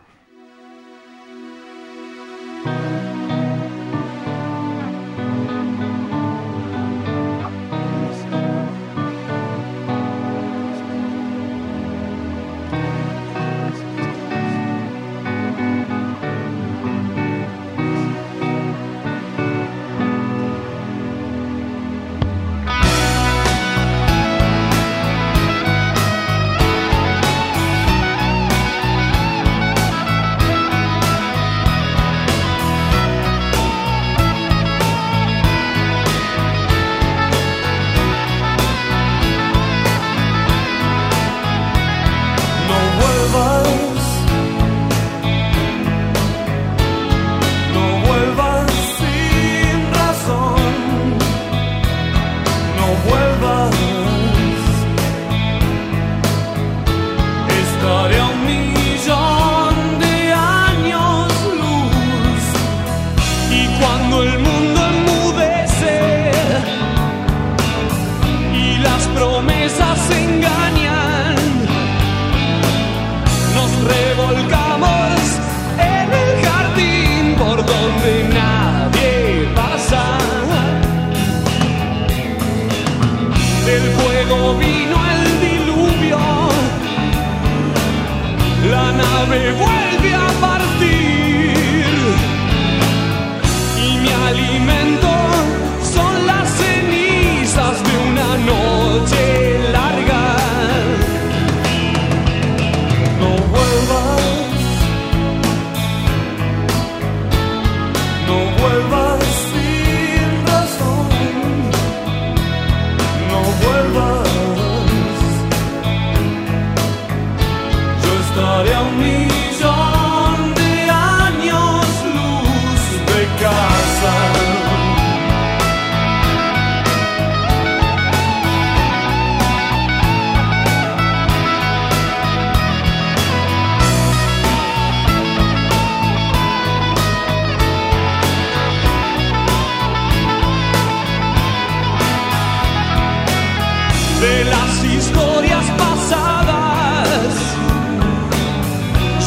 De 144.20 144.45
las 144.45 144.84
historias 144.84 145.65
pasadas. 145.78 147.36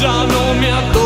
Ya 0.01 0.25
no 0.25 0.55
me 0.61 0.73
aturde 0.73 1.00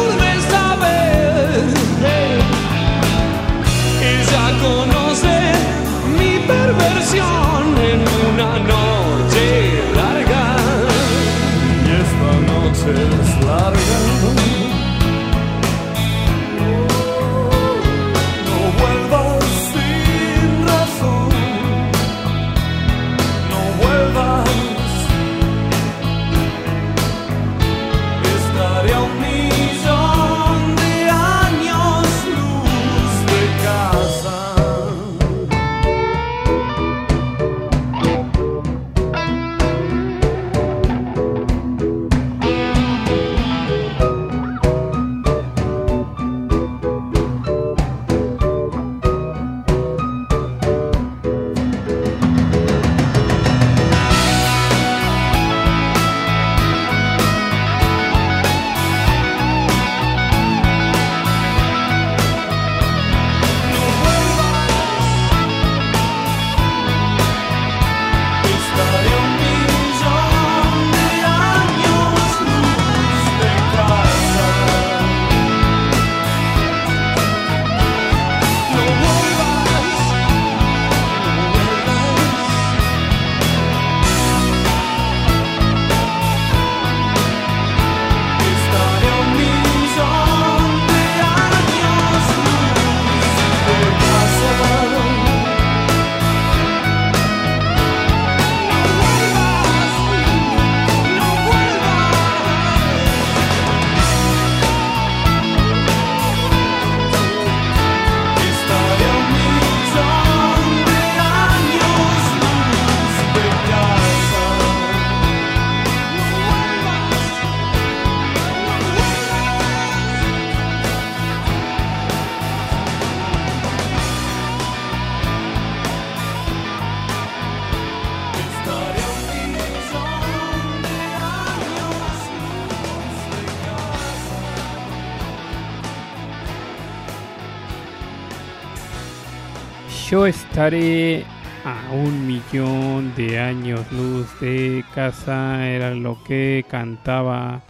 Yo 140.15 140.27
estaré 140.27 141.25
a 141.65 141.91
un 141.93 142.29
millón 142.29 143.13
de 143.17 143.41
años 143.41 143.81
luz 143.91 144.29
de 144.39 144.85
casa. 144.95 145.69
Era 145.69 145.93
lo 145.93 146.23
que 146.23 146.65
cantaba 146.69 147.65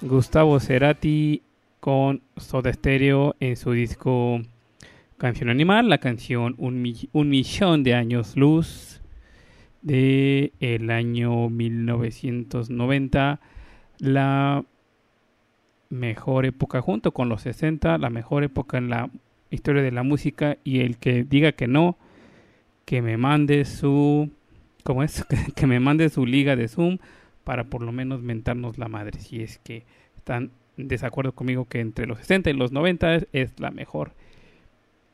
Gustavo 0.00 0.58
Cerati 0.58 1.42
con 1.78 2.22
Soda 2.36 2.72
Stereo 2.72 3.36
en 3.38 3.56
su 3.56 3.70
disco 3.70 4.40
Canción 5.16 5.48
Animal. 5.48 5.88
La 5.88 5.98
canción 5.98 6.56
Un, 6.58 6.82
Mi- 6.82 7.08
Un 7.12 7.28
Millón 7.28 7.84
de 7.84 7.94
Años 7.94 8.36
Luz 8.36 9.00
de 9.80 10.52
el 10.58 10.90
año 10.90 11.50
1990. 11.50 13.38
La 14.00 14.64
mejor 15.88 16.46
época 16.46 16.80
junto 16.80 17.12
con 17.12 17.28
los 17.28 17.42
60, 17.42 17.96
la 17.98 18.10
mejor 18.10 18.42
época 18.42 18.76
en 18.76 18.90
la 18.90 19.08
historia 19.50 19.82
de 19.82 19.92
la 19.92 20.02
música 20.02 20.58
y 20.64 20.80
el 20.80 20.96
que 20.98 21.24
diga 21.24 21.52
que 21.52 21.66
no, 21.66 21.96
que 22.84 23.02
me 23.02 23.16
mande 23.16 23.64
su, 23.64 24.30
¿cómo 24.84 25.02
es? 25.02 25.24
que 25.56 25.66
me 25.66 25.80
mande 25.80 26.08
su 26.08 26.26
liga 26.26 26.56
de 26.56 26.68
Zoom 26.68 26.98
para 27.44 27.64
por 27.64 27.82
lo 27.82 27.92
menos 27.92 28.22
mentarnos 28.22 28.78
la 28.78 28.88
madre, 28.88 29.18
si 29.20 29.42
es 29.42 29.58
que 29.58 29.84
están 30.16 30.50
desacuerdo 30.76 31.32
conmigo 31.32 31.66
que 31.66 31.80
entre 31.80 32.06
los 32.06 32.18
60 32.18 32.50
y 32.50 32.52
los 32.54 32.72
90 32.72 33.14
es, 33.14 33.26
es 33.32 33.60
la 33.60 33.70
mejor 33.70 34.12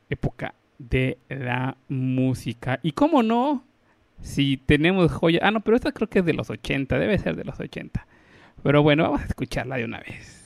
época 0.09 0.53
de 0.77 1.17
la 1.29 1.77
música. 1.89 2.79
Y 2.83 2.91
cómo 2.91 3.23
no, 3.23 3.63
si 4.21 4.57
tenemos 4.57 5.11
joya, 5.11 5.39
ah 5.43 5.51
no, 5.51 5.61
pero 5.61 5.77
esta 5.77 5.91
creo 5.91 6.09
que 6.09 6.19
es 6.19 6.25
de 6.25 6.33
los 6.33 6.49
80, 6.49 6.97
debe 6.99 7.17
ser 7.17 7.35
de 7.35 7.43
los 7.43 7.59
80. 7.59 8.05
Pero 8.63 8.83
bueno, 8.83 9.03
vamos 9.03 9.21
a 9.21 9.25
escucharla 9.25 9.77
de 9.77 9.85
una 9.85 9.99
vez. 9.99 10.36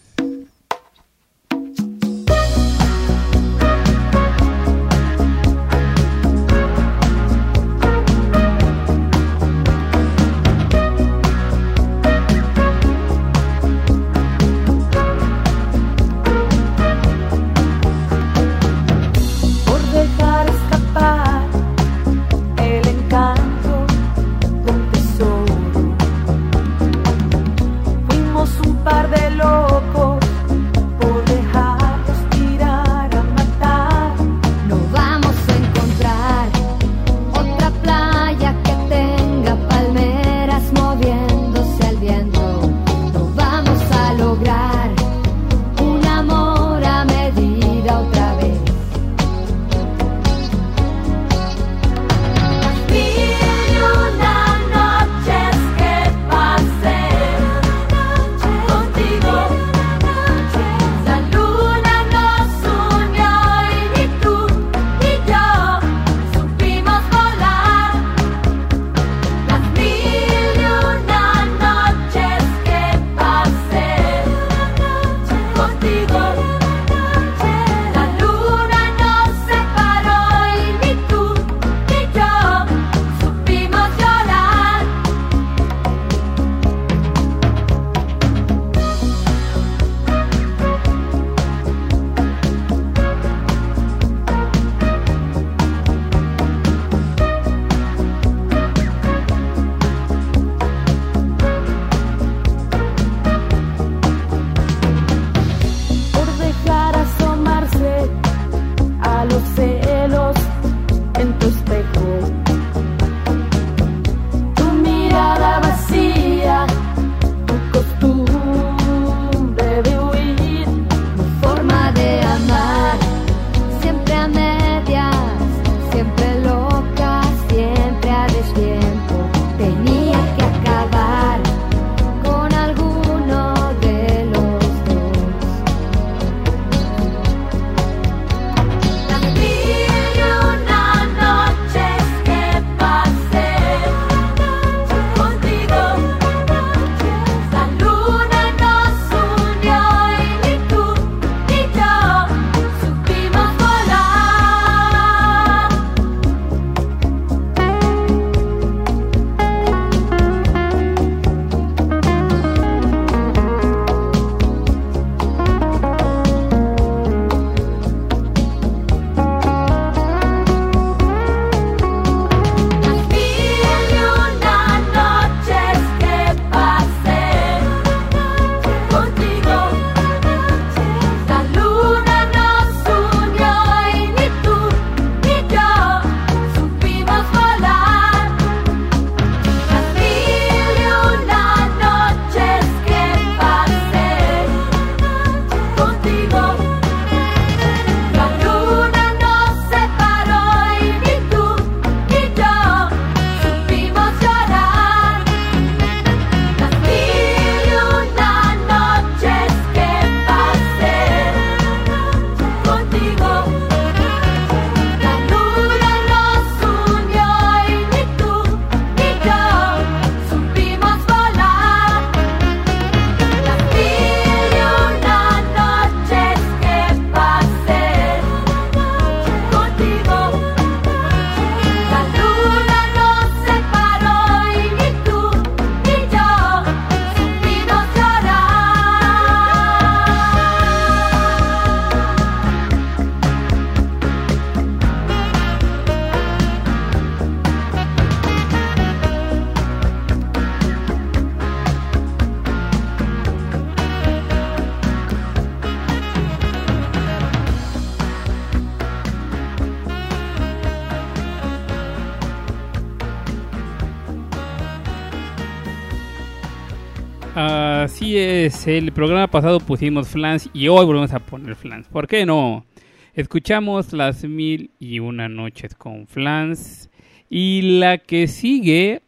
El 268.42 268.92
programa 268.92 269.28
pasado 269.28 269.60
pusimos 269.60 270.08
flans 270.08 270.50
y 270.52 270.68
hoy 270.68 270.84
volvemos 270.84 271.14
a 271.14 271.20
poner 271.20 271.56
flans. 271.56 271.88
¿Por 271.88 272.08
qué 272.08 272.26
no? 272.26 272.66
Escuchamos 273.14 273.94
las 273.94 274.24
mil 274.24 274.72
y 274.80 274.98
una 274.98 275.30
noches 275.30 275.76
con 275.76 276.08
flans 276.08 276.90
y 277.30 277.78
la 277.78 278.00
que 278.00 278.28
sigue 278.28 279.04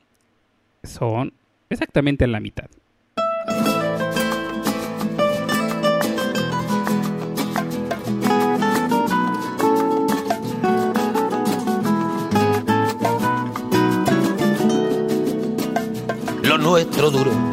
son 0.84 1.34
exactamente 1.68 2.28
la 2.28 2.40
mitad. 2.40 2.70
lo 16.44 16.58
nuestro 16.60 17.10
duró. 17.10 17.53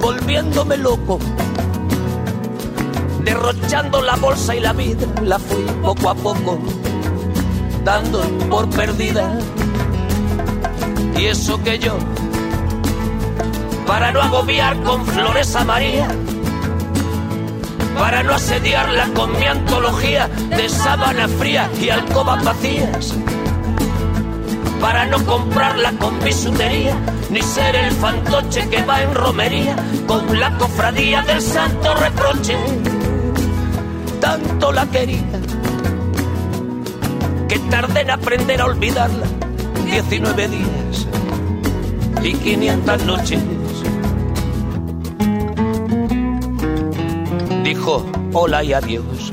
volviéndome 0.00 0.76
loco, 0.76 1.18
derrochando 3.24 4.02
la 4.02 4.16
bolsa 4.16 4.54
y 4.54 4.60
la 4.60 4.72
vida, 4.72 5.06
la 5.22 5.38
fui 5.38 5.64
poco 5.82 6.10
a 6.10 6.14
poco, 6.14 6.58
dando 7.84 8.22
por 8.50 8.68
perdida. 8.70 9.38
Y 11.16 11.26
eso 11.26 11.62
que 11.62 11.78
yo, 11.78 11.96
para 13.86 14.12
no 14.12 14.20
agobiar 14.20 14.80
con 14.82 15.04
flores 15.06 15.54
a 15.56 15.64
María, 15.64 16.08
para 17.98 18.22
no 18.22 18.34
asediarla 18.34 19.08
con 19.14 19.38
mi 19.38 19.46
antología 19.46 20.28
de 20.28 20.68
sábana 20.68 21.26
fría 21.28 21.70
y 21.80 21.88
alcobas 21.88 22.44
vacías, 22.44 23.14
para 24.80 25.06
no 25.06 25.24
comprarla 25.24 25.92
con 25.92 26.18
bisutería, 26.20 26.96
ni 27.30 27.42
ser 27.42 27.76
el 27.76 27.92
fantoche 27.92 28.68
que 28.68 28.82
va 28.82 29.02
en 29.02 29.14
romería 29.14 29.76
con 30.06 30.38
la 30.38 30.56
cofradía 30.58 31.22
del 31.22 31.40
santo 31.40 31.94
reproche. 31.94 32.56
Tanto 34.20 34.72
la 34.72 34.86
quería 34.86 35.40
que 37.48 37.58
tardé 37.70 38.00
en 38.00 38.10
aprender 38.10 38.60
a 38.60 38.66
olvidarla 38.66 39.26
19 39.84 40.48
días 40.48 41.06
y 42.22 42.32
500 42.34 43.04
noches. 43.04 43.40
dijo 47.66 48.06
hola 48.32 48.62
y 48.62 48.72
adiós. 48.72 49.32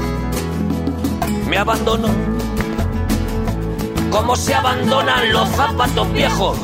Me 1.51 1.57
abandonó 1.57 2.07
como 4.09 4.37
se 4.37 4.55
abandonan 4.55 5.33
los 5.33 5.49
zapatos 5.49 6.13
viejos. 6.13 6.57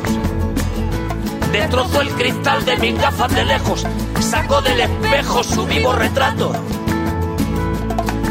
Destrozó 1.52 2.00
el 2.00 2.10
cristal 2.12 2.64
de 2.64 2.78
mis 2.78 2.98
gafas 2.98 3.36
de 3.36 3.44
lejos, 3.44 3.86
sacó 4.22 4.62
del 4.62 4.80
espejo 4.80 5.44
su 5.44 5.66
vivo 5.66 5.92
retrato. 5.92 6.54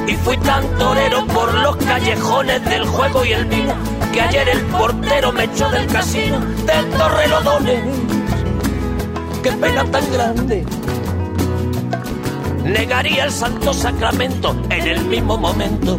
Y 0.09 0.14
fui 0.14 0.38
tan 0.38 0.66
torero 0.78 1.26
por 1.26 1.52
los 1.52 1.76
callejones 1.76 2.64
del 2.64 2.86
juego 2.86 3.22
y 3.26 3.32
el 3.34 3.44
vino 3.44 3.74
que 4.14 4.22
ayer 4.22 4.48
el 4.48 4.62
portero 4.62 5.32
me 5.32 5.44
echó 5.44 5.68
del 5.68 5.86
casino 5.88 6.40
del 6.64 6.88
Torrelodones. 6.88 7.82
Qué 9.42 9.52
pena 9.52 9.84
tan 9.84 10.11
grande. 10.11 10.64
Negaría 12.64 13.24
el 13.24 13.30
santo 13.30 13.74
sacramento 13.74 14.57
en 14.70 14.86
el 14.86 15.04
mismo 15.04 15.36
momento 15.36 15.98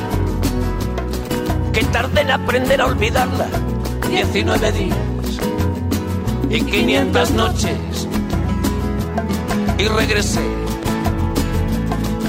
que 1.73 1.83
tardé 1.85 2.21
en 2.21 2.31
aprender 2.31 2.81
a 2.81 2.85
olvidarla 2.85 3.47
19 4.09 4.71
días 4.71 4.97
y 6.49 6.61
500 6.61 7.31
noches 7.31 8.07
y 9.77 9.87
regresé 9.87 10.41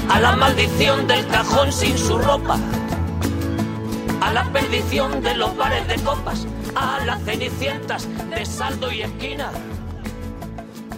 a 0.09 0.19
la 0.19 0.35
maldición 0.35 1.07
del 1.07 1.27
cajón 1.27 1.71
sin 1.71 1.97
su 1.97 2.17
ropa, 2.17 2.57
a 4.21 4.33
la 4.33 4.43
perdición 4.51 5.21
de 5.21 5.35
los 5.35 5.55
bares 5.57 5.87
de 5.87 5.95
copas, 6.03 6.47
a 6.75 7.03
las 7.05 7.21
cenicientas 7.23 8.07
de 8.29 8.45
saldo 8.45 8.91
y 8.91 9.01
esquina. 9.01 9.51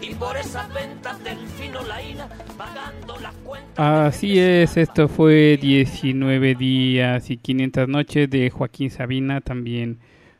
Y 0.01 0.13
por 0.15 0.37
esas 0.37 0.71
ventas 0.73 1.23
del 1.23 1.47
fino 1.47 1.81
laína, 1.83 2.27
pagando 2.57 3.15
cuentas. 3.15 3.34
Así 3.77 4.39
es, 4.39 4.77
esto 4.77 5.07
fue 5.07 5.57
19 5.61 6.55
días 6.55 7.29
y 7.29 7.37
500 7.37 7.87
noches 7.89 8.29
de 8.29 8.49
Joaquín 8.49 8.89
Sabina, 8.89 9.41
también 9.41 9.97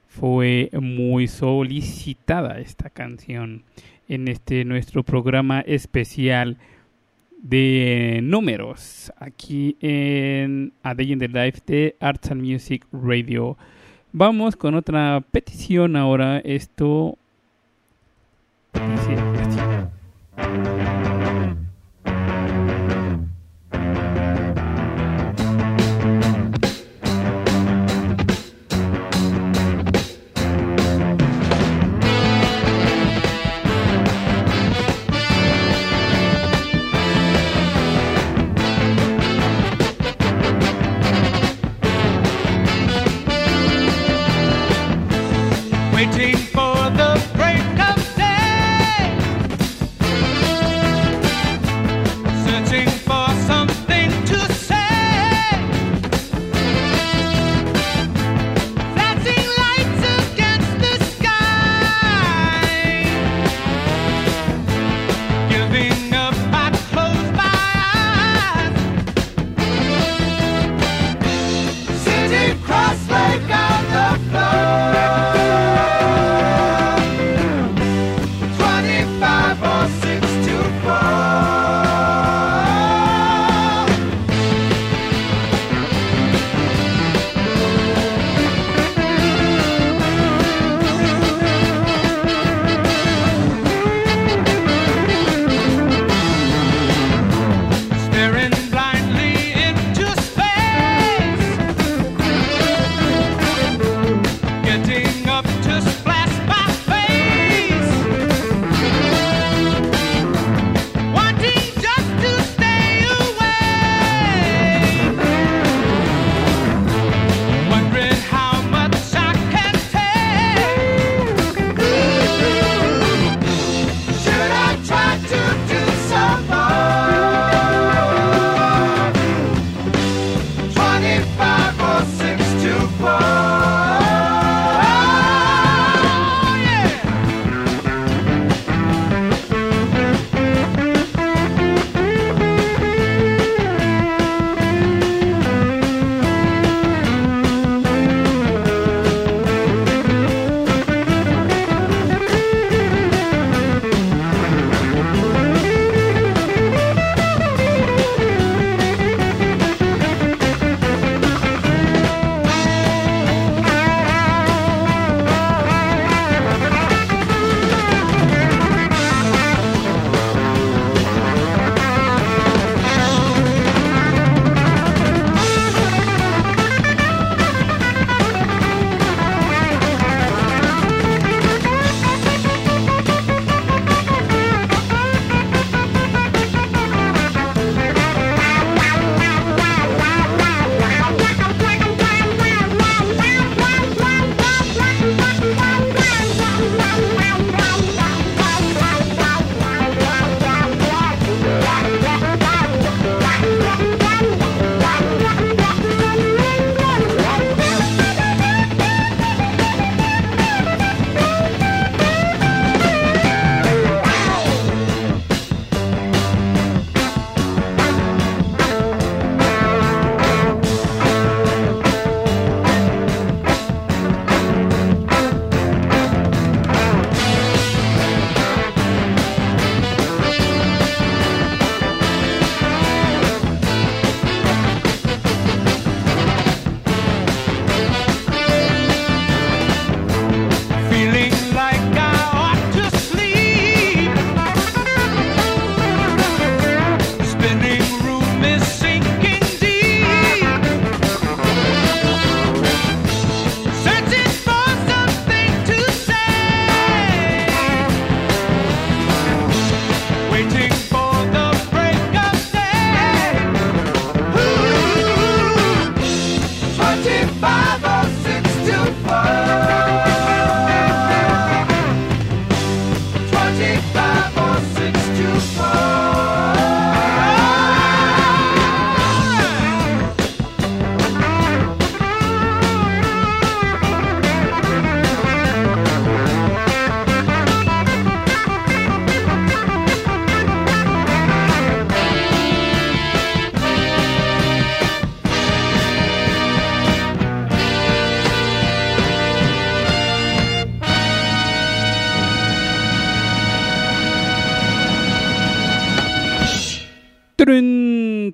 fue 0.08 0.70
muy 0.74 1.28
solicitada 1.28 2.60
esta 2.60 2.90
canción 2.90 3.64
en 4.08 4.28
este 4.28 4.64
nuestro 4.64 5.04
programa 5.04 5.62
especial 5.62 6.58
de 7.42 8.22
números 8.24 9.12
aquí 9.20 9.76
en 9.82 10.74
A 10.84 10.96
Day 10.96 11.12
in 11.12 11.20
the 11.20 11.28
Life 11.28 11.62
de 11.68 11.96
Arts 12.00 12.32
and 12.32 12.42
Music 12.42 12.86
Radio. 12.92 13.58
Vamos 14.14 14.56
con 14.56 14.76
otra 14.76 15.22
petición 15.32 15.96
ahora. 15.96 16.40
Esto. 16.40 17.18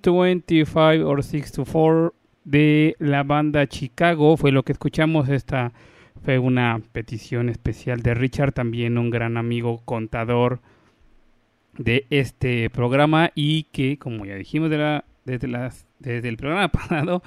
25 0.02 1.06
or 1.06 1.24
6 1.24 1.52
to 1.52 1.66
4 1.66 2.14
de 2.44 2.96
la 3.00 3.24
banda 3.24 3.68
Chicago 3.68 4.36
fue 4.38 4.52
lo 4.52 4.64
que 4.64 4.72
escuchamos. 4.74 5.30
Esta 5.30 5.72
fue 6.24 6.40
una 6.40 6.82
petición 6.92 7.50
especial 7.50 8.02
de 8.02 8.14
Richard, 8.14 8.54
también 8.54 8.98
un 8.98 9.10
gran 9.10 9.38
amigo 9.38 9.82
contador 9.86 10.60
de 11.78 12.06
este 12.10 12.70
programa 12.70 13.32
y 13.36 13.64
que, 13.72 13.98
como 13.98 14.26
ya 14.26 14.36
dijimos 14.36 14.70
de 14.70 14.78
la- 14.78 15.06
desde, 15.26 15.48
las, 15.48 15.86
desde 16.00 16.28
el 16.30 16.38
programa 16.38 16.68
pasado, 16.72 17.22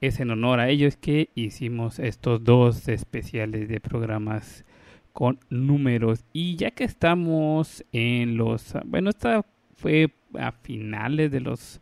es 0.00 0.20
en 0.20 0.30
honor 0.30 0.60
a 0.60 0.68
ellos 0.68 0.96
que 0.96 1.30
hicimos 1.34 1.98
estos 1.98 2.42
dos 2.44 2.88
especiales 2.88 3.68
de 3.68 3.80
programas 3.80 4.64
con 5.12 5.38
números. 5.50 6.24
Y 6.32 6.56
ya 6.56 6.70
que 6.70 6.84
estamos 6.84 7.84
en 7.92 8.36
los... 8.36 8.74
Bueno, 8.84 9.10
esta 9.10 9.44
fue 9.76 10.10
a 10.38 10.52
finales 10.52 11.30
de 11.30 11.40
los 11.40 11.80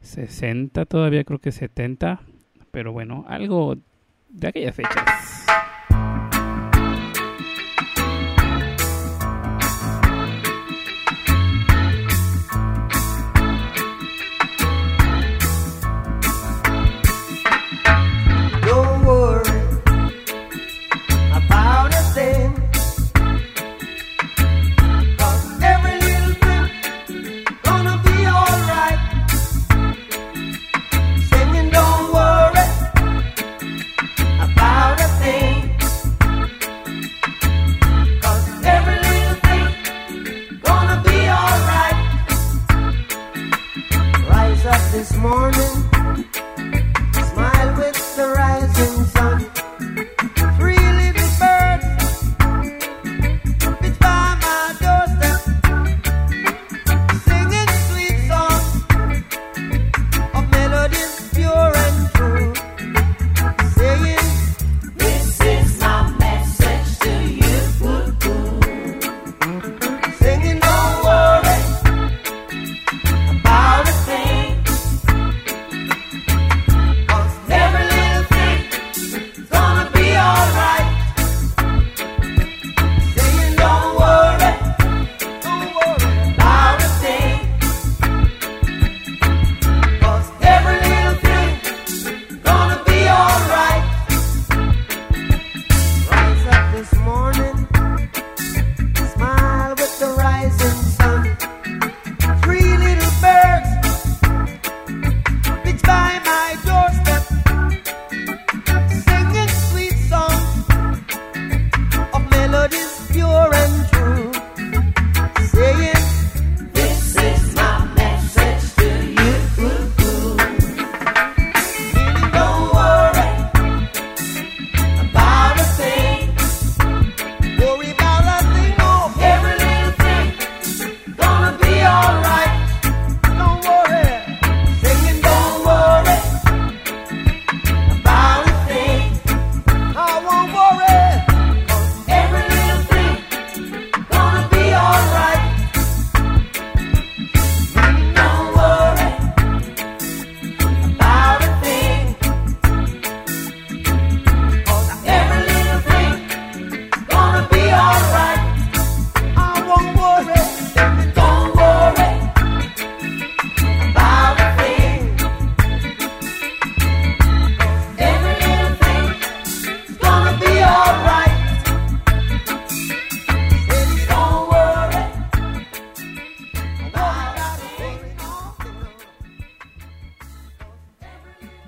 60, 0.00 0.86
todavía 0.86 1.24
creo 1.24 1.38
que 1.38 1.52
70, 1.52 2.20
pero 2.70 2.92
bueno, 2.92 3.24
algo 3.28 3.76
de 4.28 4.48
aquellas 4.48 4.74
fechas. 4.74 5.46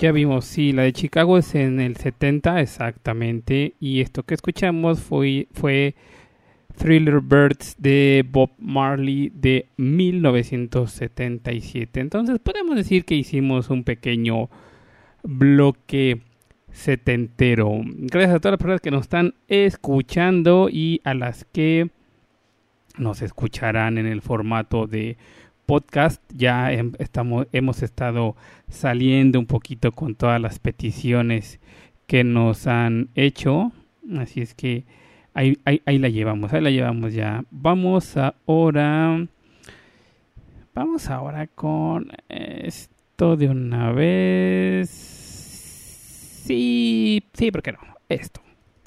Ya 0.00 0.10
vimos, 0.12 0.44
sí, 0.46 0.72
la 0.72 0.84
de 0.84 0.94
Chicago 0.94 1.36
es 1.36 1.54
en 1.54 1.78
el 1.78 1.96
70 1.96 2.62
exactamente. 2.62 3.74
Y 3.80 4.00
esto 4.00 4.22
que 4.22 4.32
escuchamos 4.32 5.00
fue, 5.00 5.46
fue 5.52 5.94
Thriller 6.74 7.20
Birds 7.20 7.76
de 7.78 8.24
Bob 8.26 8.48
Marley 8.58 9.30
de 9.34 9.66
1977. 9.76 12.00
Entonces 12.00 12.38
podemos 12.38 12.76
decir 12.76 13.04
que 13.04 13.14
hicimos 13.14 13.68
un 13.68 13.84
pequeño 13.84 14.48
bloque 15.22 16.22
setentero. 16.72 17.70
Gracias 17.84 18.36
a 18.36 18.40
todas 18.40 18.52
las 18.52 18.58
personas 18.58 18.80
que 18.80 18.90
nos 18.90 19.02
están 19.02 19.34
escuchando 19.48 20.70
y 20.70 21.02
a 21.04 21.12
las 21.12 21.44
que 21.44 21.90
nos 22.96 23.20
escucharán 23.20 23.98
en 23.98 24.06
el 24.06 24.22
formato 24.22 24.86
de 24.86 25.18
podcast. 25.70 26.20
Ya 26.34 26.72
em- 26.72 26.94
estamos, 26.98 27.46
hemos 27.52 27.84
estado 27.84 28.34
saliendo 28.68 29.38
un 29.38 29.46
poquito 29.46 29.92
con 29.92 30.16
todas 30.16 30.40
las 30.40 30.58
peticiones 30.58 31.60
que 32.08 32.24
nos 32.24 32.66
han 32.66 33.10
hecho. 33.14 33.70
Así 34.18 34.40
es 34.40 34.54
que 34.54 34.82
ahí, 35.32 35.60
ahí, 35.64 35.98
la 35.98 36.08
llevamos, 36.08 36.52
ahí 36.52 36.60
la 36.60 36.70
llevamos 36.70 37.14
ya. 37.14 37.44
Vamos 37.52 38.16
ahora. 38.16 39.28
Vamos 40.74 41.08
ahora 41.08 41.46
con 41.46 42.10
esto 42.28 43.36
de 43.36 43.48
una 43.48 43.92
vez. 43.92 44.90
Sí, 46.46 47.22
sí, 47.32 47.52
¿por 47.52 47.62
qué 47.62 47.70
no? 47.70 47.78
Esto. 48.08 48.40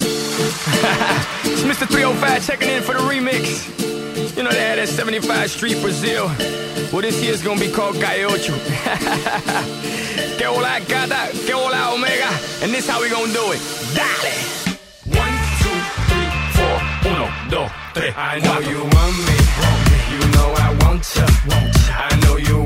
Mr. 1.64 1.86
305 1.88 2.46
checking 2.46 2.68
in 2.68 2.82
for 2.82 2.94
the 2.94 3.00
remix. 3.08 3.93
You 4.36 4.42
know 4.42 4.50
they 4.50 4.60
had 4.60 4.78
that 4.78 4.88
75 4.88 5.48
Street 5.48 5.80
Brazil. 5.80 6.26
Well, 6.92 7.02
this 7.02 7.22
year's 7.22 7.40
gonna 7.40 7.60
be 7.60 7.70
called 7.70 7.94
Calle 8.00 8.24
Ocho. 8.24 8.52
que 10.36 10.46
hola 10.46 10.80
gata, 10.88 11.30
que 11.46 11.54
hola 11.54 11.94
omega. 11.94 12.28
And 12.60 12.74
this 12.74 12.88
how 12.88 13.00
we 13.00 13.08
gonna 13.10 13.32
do 13.32 13.52
it. 13.52 13.60
Dale! 13.94 14.34
One, 15.14 15.38
two, 15.62 15.78
three, 16.10 16.30
four. 16.56 16.76
Uno, 17.12 17.30
dos, 17.48 17.70
tres. 17.94 18.12
I 18.16 18.40
know 18.40 18.58
you 18.58 18.82
want 18.82 19.16
me. 19.22 19.36
You 20.10 20.20
know 20.34 20.48
I 20.58 20.74
want 20.82 21.04
ya. 21.14 21.26
I 21.94 22.16
know 22.22 22.36
you 22.36 22.63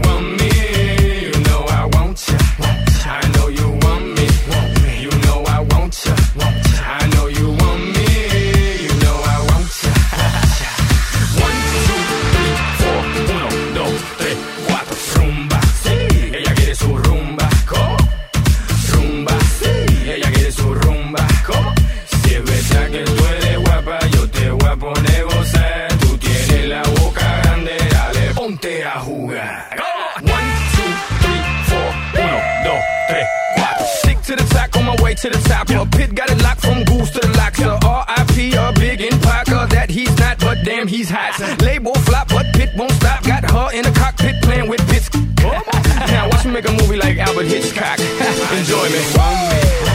to 35.20 35.30
the 35.30 35.48
top. 35.48 35.68
A 35.70 35.86
pit 35.86 36.14
got 36.14 36.30
it 36.30 36.40
locked 36.42 36.60
from 36.60 36.84
goose 36.84 37.10
to 37.10 37.20
the 37.20 37.28
locks. 37.36 37.60
A 37.60 37.78
R.I.P. 37.84 38.54
a 38.54 38.72
big 38.74 39.00
in 39.00 39.18
Parker 39.20 39.66
that 39.66 39.90
he's 39.90 40.16
not, 40.18 40.38
but 40.38 40.58
damn 40.64 40.86
he's 40.86 41.10
hot. 41.10 41.38
Label 41.62 41.94
flop, 42.06 42.28
but 42.28 42.46
pit 42.54 42.70
won't 42.76 42.92
stop. 42.92 43.24
Got 43.24 43.50
her 43.50 43.70
in 43.76 43.82
the 43.82 43.90
cockpit 43.92 44.40
playing 44.42 44.68
with 44.68 44.86
bits. 44.88 45.10
now 45.42 46.28
watch 46.28 46.44
me 46.44 46.52
make 46.52 46.68
a 46.68 46.72
movie 46.72 46.96
like 46.96 47.18
Albert 47.18 47.46
Hitchcock. 47.46 47.98
Enjoy 48.58 48.88
me. 48.90 49.87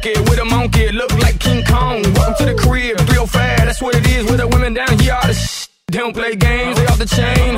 Donkey 0.00 0.20
with 0.30 0.38
a 0.38 0.44
monkey, 0.44 0.90
look 0.92 1.12
like 1.18 1.38
King 1.38 1.64
Kong. 1.64 2.02
Welcome 2.14 2.34
to 2.46 2.52
the 2.52 2.54
crib, 2.54 2.96
305, 2.98 3.64
that's 3.66 3.82
what 3.82 3.94
it 3.94 4.06
is 4.08 4.24
with 4.30 4.38
the 4.38 4.48
women 4.48 4.74
down 4.74 4.98
here. 4.98 5.14
All 5.14 5.26
the 5.26 5.34
sh- 5.34 5.68
they 5.88 5.98
don't 5.98 6.14
play 6.14 6.36
games, 6.36 6.76
they 6.76 6.86
off 6.86 6.98
the 6.98 7.06
chain, 7.06 7.56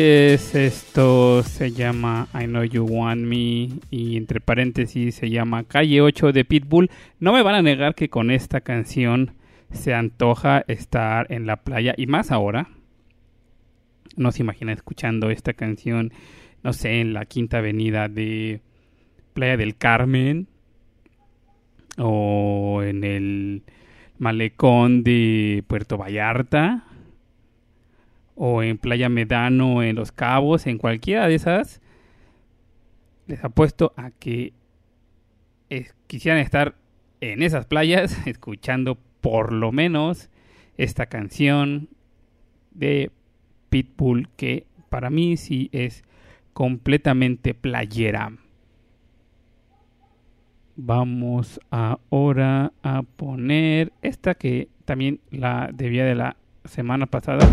es, 0.00 0.54
esto 0.54 1.42
se 1.42 1.72
llama 1.72 2.28
I 2.34 2.46
Know 2.46 2.64
You 2.64 2.84
Want 2.84 3.22
Me 3.22 3.68
y 3.90 4.16
entre 4.16 4.40
paréntesis 4.40 5.14
se 5.14 5.30
llama 5.30 5.64
Calle 5.64 6.00
8 6.00 6.32
de 6.32 6.44
Pitbull. 6.44 6.90
No 7.18 7.32
me 7.32 7.42
van 7.42 7.54
a 7.54 7.62
negar 7.62 7.94
que 7.94 8.08
con 8.08 8.30
esta 8.30 8.60
canción 8.60 9.32
se 9.72 9.94
antoja 9.94 10.64
estar 10.68 11.30
en 11.30 11.46
la 11.46 11.56
playa 11.56 11.94
y 11.96 12.06
más 12.06 12.30
ahora. 12.30 12.68
No 14.16 14.32
se 14.32 14.42
imagina 14.42 14.72
escuchando 14.72 15.30
esta 15.30 15.52
canción, 15.52 16.12
no 16.62 16.72
sé, 16.72 17.00
en 17.00 17.12
la 17.12 17.24
quinta 17.26 17.58
avenida 17.58 18.08
de 18.08 18.60
Playa 19.34 19.56
del 19.56 19.76
Carmen 19.76 20.48
o 21.98 22.82
en 22.82 23.04
el 23.04 23.62
malecón 24.18 25.04
de 25.04 25.62
Puerto 25.66 25.96
Vallarta 25.96 26.89
o 28.42 28.62
en 28.62 28.78
Playa 28.78 29.10
Medano, 29.10 29.82
en 29.82 29.96
Los 29.96 30.12
Cabos, 30.12 30.66
en 30.66 30.78
cualquiera 30.78 31.28
de 31.28 31.34
esas, 31.34 31.82
les 33.26 33.44
apuesto 33.44 33.92
a 33.98 34.12
que 34.12 34.54
quisieran 36.06 36.40
estar 36.40 36.74
en 37.20 37.42
esas 37.42 37.66
playas 37.66 38.16
escuchando 38.26 38.96
por 39.20 39.52
lo 39.52 39.72
menos 39.72 40.30
esta 40.78 41.04
canción 41.04 41.90
de 42.70 43.10
Pitbull 43.68 44.30
que 44.36 44.64
para 44.88 45.10
mí 45.10 45.36
sí 45.36 45.68
es 45.72 46.02
completamente 46.54 47.52
playera. 47.52 48.32
Vamos 50.76 51.60
ahora 51.68 52.72
a 52.82 53.02
poner 53.02 53.92
esta 54.00 54.34
que 54.34 54.68
también 54.86 55.20
la 55.30 55.68
debía 55.74 56.06
de 56.06 56.14
la 56.14 56.36
semana 56.64 57.04
pasada. 57.04 57.46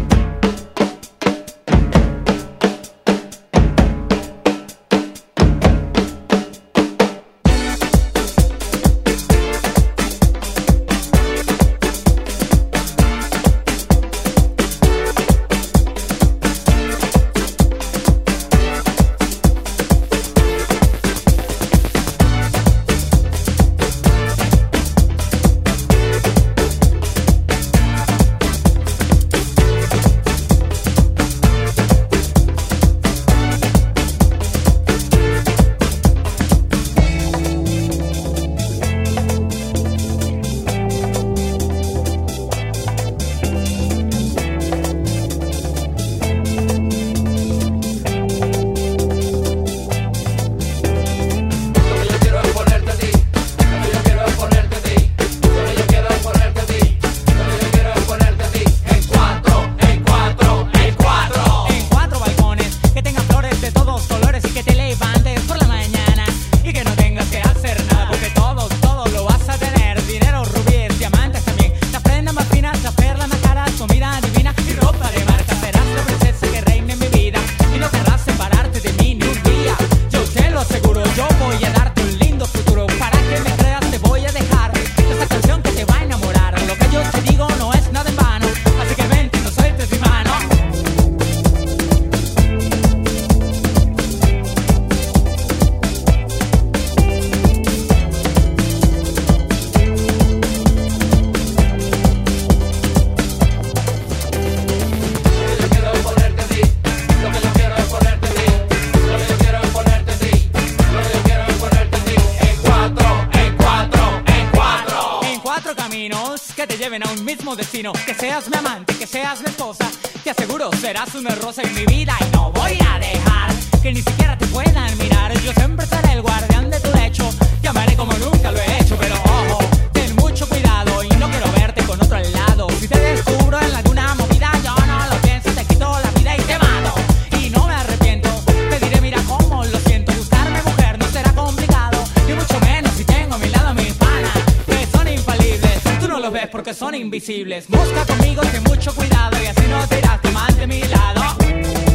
que 146.68 146.74
son 146.74 146.94
invisibles. 146.96 147.66
Busca 147.70 148.06
conmigo, 148.06 148.42
ten 148.42 148.62
mucho 148.64 148.94
cuidado 148.94 149.42
y 149.42 149.46
así 149.46 149.62
no 149.70 149.88
te 149.88 150.00
irás 150.00 150.22
de 150.22 150.32
mal 150.32 150.54
de 150.58 150.68
mi 150.68 150.82
lado. 150.82 151.87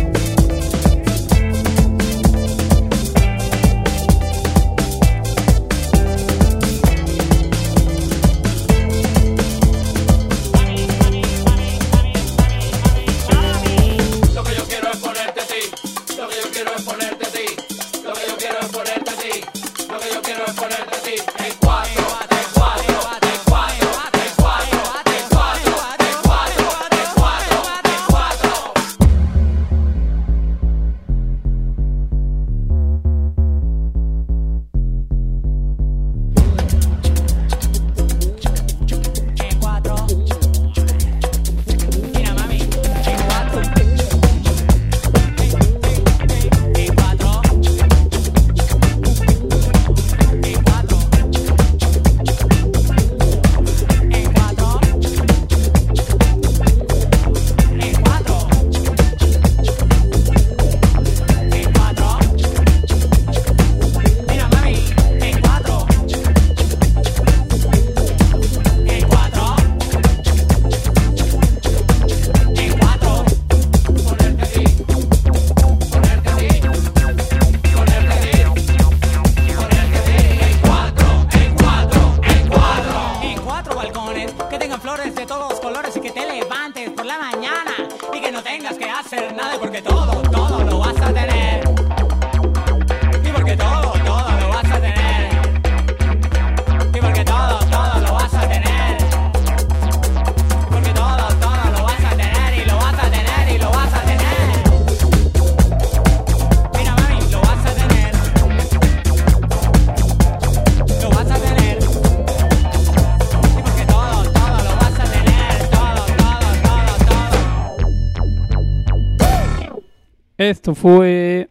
fue 120.75 121.49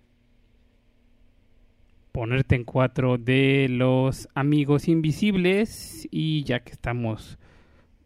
ponerte 2.12 2.56
en 2.56 2.64
cuatro 2.64 3.18
de 3.18 3.68
los 3.70 4.28
amigos 4.36 4.88
invisibles 4.88 6.08
y 6.12 6.44
ya 6.44 6.60
que 6.60 6.72
estamos 6.72 7.38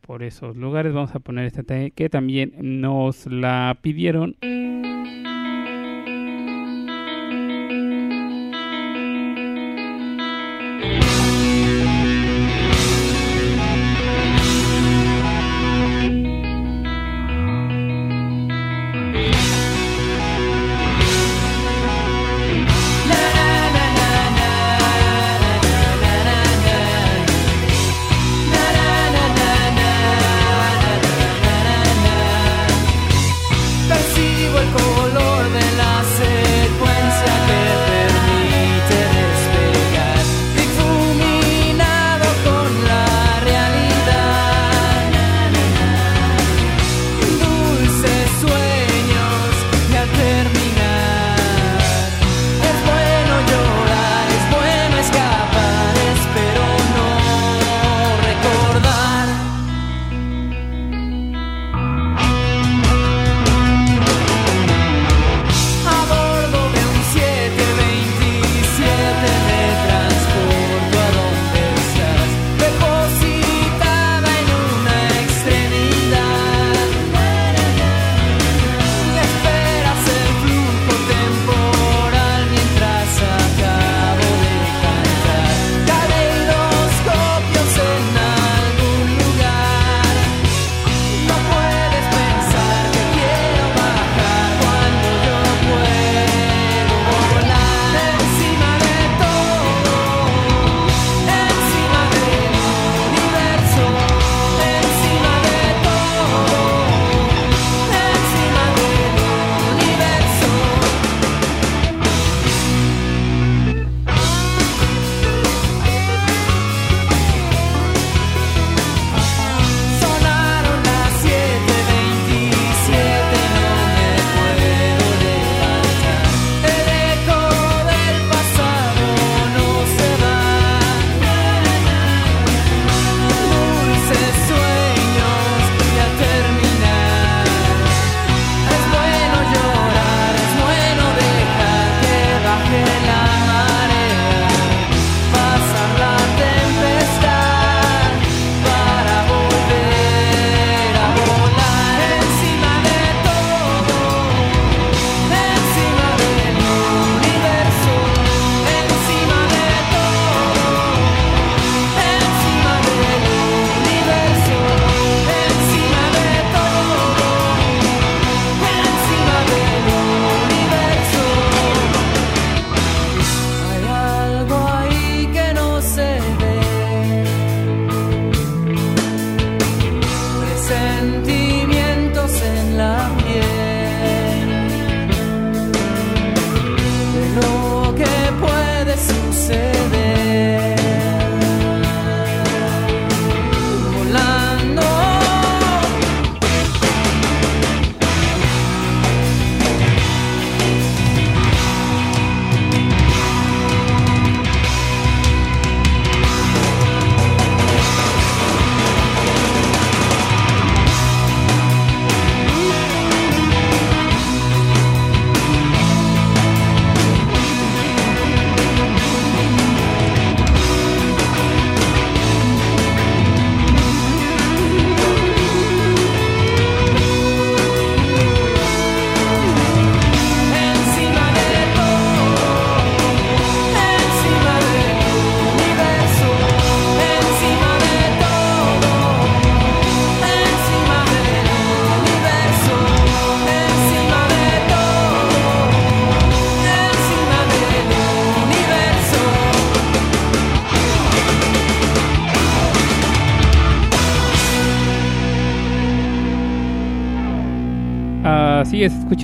por 0.02 0.22
esos 0.22 0.56
lugares 0.56 0.94
vamos 0.94 1.16
a 1.16 1.20
poner 1.20 1.46
esta 1.46 1.64
que 1.90 2.10
también 2.10 2.54
nos 2.60 3.26
la 3.26 3.78
pidieron. 3.82 4.36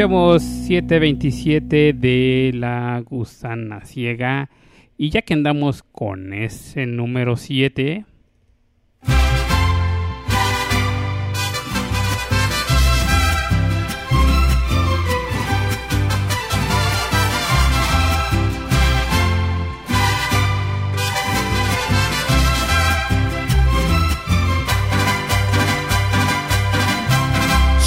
Escuchamos 0.01 0.41
727 0.41 1.93
de 1.93 2.51
La 2.55 2.99
Gusana 3.05 3.85
Ciega. 3.85 4.49
Y 4.97 5.11
ya 5.11 5.21
que 5.21 5.35
andamos 5.35 5.83
con 5.83 6.33
ese 6.33 6.87
número 6.87 7.37
7, 7.37 8.05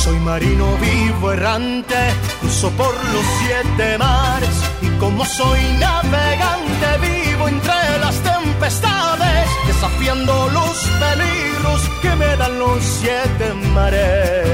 Soy 0.04 0.18
marino 0.18 0.76
vivo 0.76 1.32
errante, 1.32 1.93
por 2.70 2.94
los 3.12 3.24
siete 3.40 3.98
mares 3.98 4.56
y 4.80 4.88
como 4.98 5.24
soy 5.24 5.60
navegante 5.78 6.88
vivo 7.02 7.48
entre 7.48 7.98
las 8.00 8.16
tempestades, 8.20 9.48
desafiando 9.66 10.48
los 10.50 10.76
peligros 11.02 11.80
que 12.00 12.14
me 12.16 12.36
dan 12.36 12.58
los 12.58 12.82
siete 12.82 13.52
mares. 13.74 14.48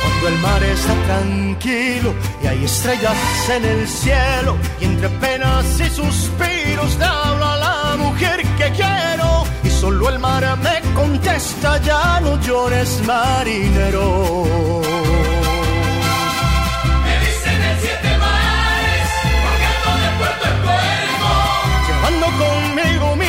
Cuando 0.00 0.28
el 0.28 0.38
mar 0.38 0.62
está 0.62 0.94
tranquilo 1.06 2.14
y 2.42 2.46
hay 2.46 2.64
estrellas 2.64 3.16
en 3.50 3.64
el 3.64 3.86
cielo 3.86 4.56
y 4.80 4.84
entre 4.86 5.08
penas 5.10 5.80
y 5.80 5.90
suspiros 5.90 6.96
te 6.96 7.04
hablo 7.04 7.44
a 7.44 7.56
la 7.56 7.96
mujer 7.98 8.42
que 8.56 8.70
quiero 8.70 9.44
y 9.62 9.68
solo 9.68 10.08
el 10.08 10.18
mar 10.18 10.44
me 10.58 10.80
contesta 10.94 11.78
ya 11.82 12.20
no 12.20 12.40
llores 12.40 13.02
marinero. 13.06 14.84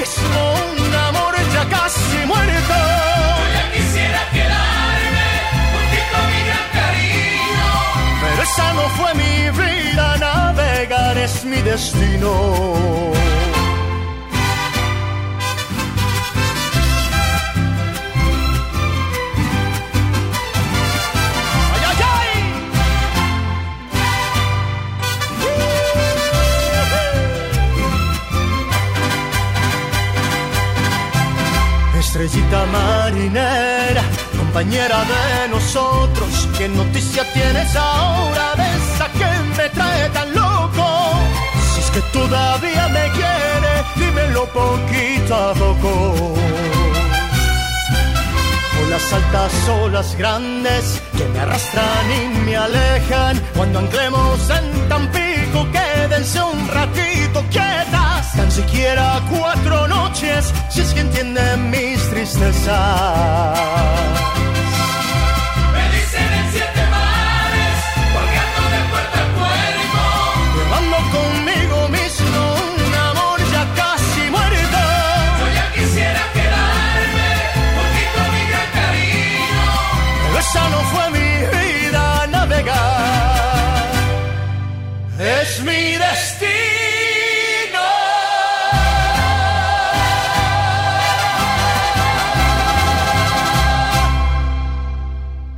Mismo 0.06 0.42
un 0.88 0.94
amor 1.10 1.34
ya 1.54 1.64
casi 1.78 2.18
muerto. 2.32 2.78
Yo 3.42 3.48
ya 3.58 3.66
quisiera 3.76 4.22
quedarme 4.36 5.30
contigo, 5.76 6.18
mi 6.32 6.40
gran 6.48 6.68
cariño. 6.80 7.70
Pero 8.24 8.42
esa 8.50 8.68
no 8.78 8.86
fue 8.98 9.10
mi 9.22 9.36
vida, 9.62 10.06
navegar 10.26 11.18
es 11.18 11.36
mi 11.46 11.60
destino. 11.72 12.32
Estrellita 32.26 32.66
marinera, 32.66 34.02
compañera 34.36 35.06
de 35.06 35.50
nosotros, 35.50 36.50
¿qué 36.58 36.68
noticia 36.68 37.24
tienes 37.34 37.76
ahora 37.76 38.56
de 38.56 38.64
esa 38.64 39.12
que 39.12 39.30
me 39.56 39.70
trae 39.70 40.10
tan 40.10 40.34
loco? 40.34 40.88
Si 41.72 41.82
es 41.82 41.92
que 41.92 42.02
todavía 42.12 42.88
me 42.88 43.12
quiere, 43.12 43.74
dímelo 43.98 44.46
poquito 44.48 45.36
a 45.36 45.54
poco. 45.54 46.16
O 48.82 48.90
las 48.90 49.14
altas 49.14 49.70
olas 49.84 50.16
grandes 50.18 51.04
que 51.16 51.26
me 51.26 51.40
arrastran 51.42 52.12
y 52.12 52.40
me 52.40 52.58
alejan. 52.58 53.40
Cuando 53.56 53.80
anclemos 53.80 54.50
en 54.50 54.90
Tampico, 54.90 55.68
quédense 55.72 56.42
un 56.42 56.68
ratito 56.70 57.44
quietas. 57.52 57.85
Siquiera 58.56 59.22
cuatro 59.30 59.86
noches, 59.86 60.54
si 60.70 60.80
es 60.80 60.94
que 60.94 61.02
entienden 61.02 61.70
mis 61.72 62.00
tristezas. 62.10 63.60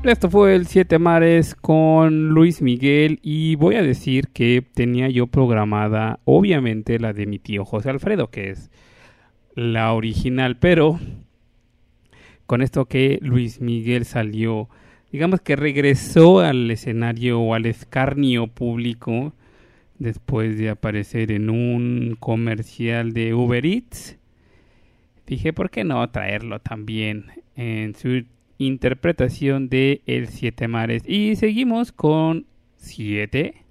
Esto 0.08 0.30
fue 0.30 0.56
el 0.56 0.68
Siete 0.68 1.00
Mares 1.00 1.54
con 1.54 2.30
Luis 2.30 2.62
Miguel 2.62 3.20
y 3.22 3.56
voy 3.56 3.76
a 3.76 3.82
decir 3.82 4.30
que 4.30 4.64
tenía 4.74 5.10
yo 5.10 5.28
programada 5.28 6.22
obviamente 6.24 6.98
la 6.98 7.12
de 7.12 7.26
mi 7.26 7.40
tío 7.40 7.66
José 7.66 7.90
Alfredo, 7.90 8.30
que 8.30 8.52
es 8.52 8.72
la 9.54 9.92
original, 9.92 10.60
pero 10.60 10.98
con 12.46 12.62
esto 12.62 12.86
que 12.86 13.20
Luis 13.22 13.60
Miguel 13.60 14.06
salió, 14.06 14.70
digamos 15.12 15.42
que 15.42 15.58
regresó 15.58 16.40
al 16.40 16.72
escenario 16.72 17.42
o 17.42 17.54
al 17.54 17.66
escarnio 17.66 18.48
público 18.48 19.34
después 20.00 20.58
de 20.58 20.70
aparecer 20.70 21.34
en 21.34 21.50
un 21.50 22.16
comercial 22.18 23.12
de 23.12 23.34
Uber 23.34 23.66
Eats. 23.66 24.18
Dije, 25.26 25.52
¿por 25.52 25.70
qué 25.70 25.84
no 25.84 26.10
traerlo 26.12 26.60
también 26.62 27.26
en 27.58 27.94
su 27.94 28.24
interpretación 28.58 29.70
de 29.70 30.02
El 30.06 30.28
Siete 30.28 30.68
Mares. 30.68 31.04
Y 31.08 31.36
seguimos 31.36 31.92
con 31.92 32.46
siete. 32.78 33.67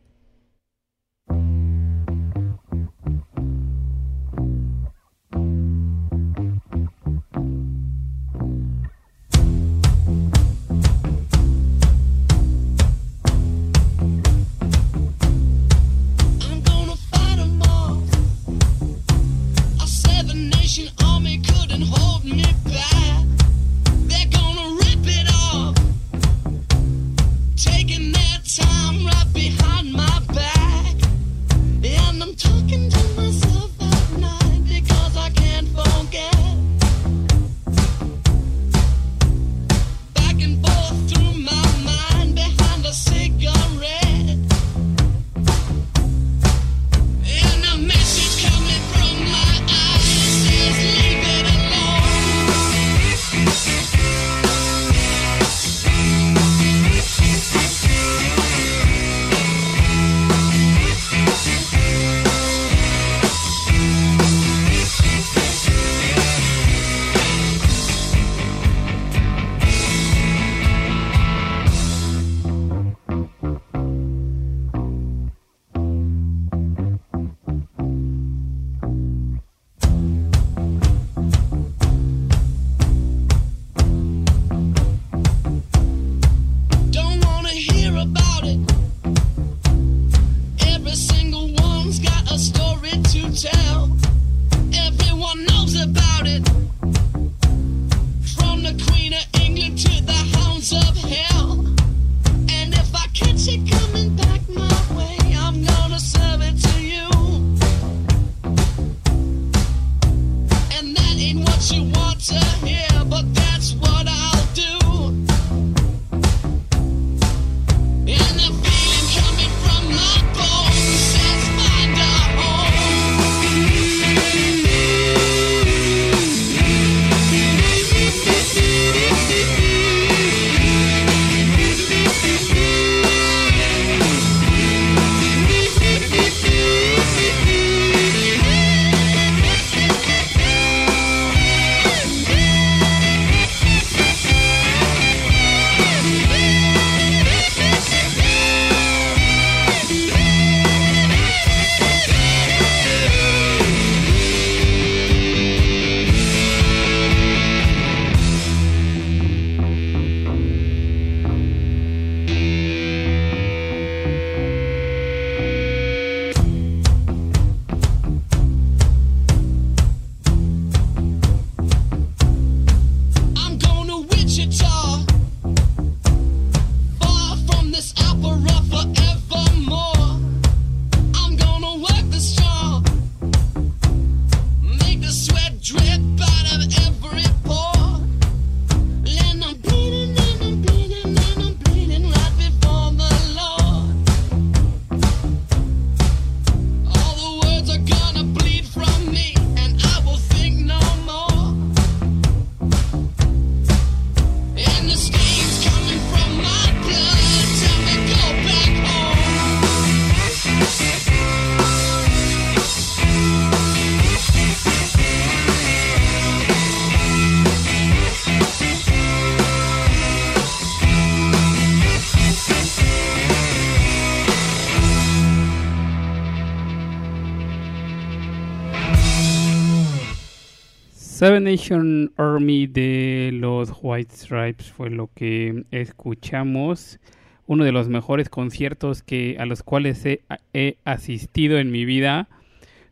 Seven 231.27 231.43
Nation 231.43 232.13
Army 232.19 232.69
de 232.69 233.31
los 233.33 233.73
White 233.83 234.15
Stripes 234.15 234.71
fue 234.71 234.91
lo 234.91 235.11
que 235.13 235.65
escuchamos. 235.73 237.01
Uno 237.49 237.65
de 237.65 237.73
los 237.73 237.89
mejores 237.89 238.29
conciertos 238.29 239.03
que, 239.03 239.35
a 239.41 239.45
los 239.45 239.65
cuales 239.65 240.07
he, 240.07 240.79
asistido 240.85 241.59
en 241.59 241.73
mi 241.73 241.85
vida 241.85 242.29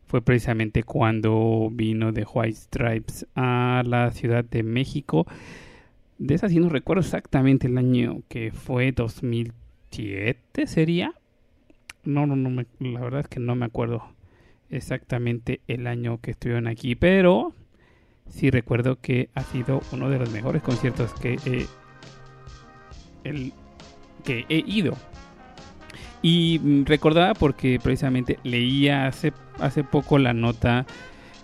fue 0.05 0.21
precisamente 0.21 0.83
cuando 0.83 1.69
vino 1.71 2.11
The 2.11 2.25
White 2.25 2.57
Stripes 2.57 3.25
a 3.35 3.83
la 3.85 4.11
Ciudad 4.11 4.43
de 4.43 4.63
México. 4.63 5.25
De 6.17 6.35
esa 6.35 6.49
sí 6.49 6.59
no 6.59 6.67
recuerdo 6.67 7.03
exactamente 7.03 7.67
el 7.67 7.77
año 7.77 8.21
que 8.27 8.51
fue 8.51 8.91
2007 8.91 10.67
sería. 10.67 11.13
No, 12.03 12.27
no, 12.27 12.35
no, 12.35 12.49
me- 12.49 12.65
la 12.81 12.99
verdad 12.99 13.21
es 13.21 13.27
que 13.29 13.39
no 13.39 13.55
me 13.55 13.63
acuerdo 13.63 14.03
exactamente 14.69 15.61
el 15.69 15.87
año 15.87 16.19
que 16.19 16.31
estuvieron 16.31 16.67
aquí, 16.67 16.95
pero 16.95 17.53
sí 18.29 18.49
recuerdo 18.49 18.99
que 18.99 19.29
ha 19.35 19.43
sido 19.43 19.81
uno 19.91 20.09
de 20.09 20.19
los 20.19 20.31
mejores 20.31 20.61
conciertos 20.61 21.13
que 21.13 21.67
que 24.25 24.45
he 24.49 24.63
ido. 24.65 24.97
Y 26.21 26.59
mm, 26.61 26.85
recordaba 26.85 27.33
porque 27.33 27.79
precisamente 27.81 28.39
leía 28.43 29.07
hace, 29.07 29.31
hace 29.59 29.83
poco 29.83 30.17
la 30.17 30.33
nota 30.33 30.85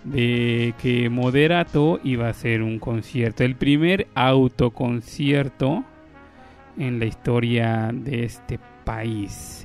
de 0.04 0.74
que 0.82 1.08
Moderato 1.08 2.00
iba 2.02 2.26
a 2.26 2.30
hacer 2.30 2.62
un 2.62 2.80
concierto, 2.80 3.44
el 3.44 3.54
primer 3.54 4.08
autoconcierto 4.14 5.84
en 6.76 6.98
la 6.98 7.04
historia 7.04 7.90
de 7.92 8.24
este 8.24 8.58
país. 8.84 9.61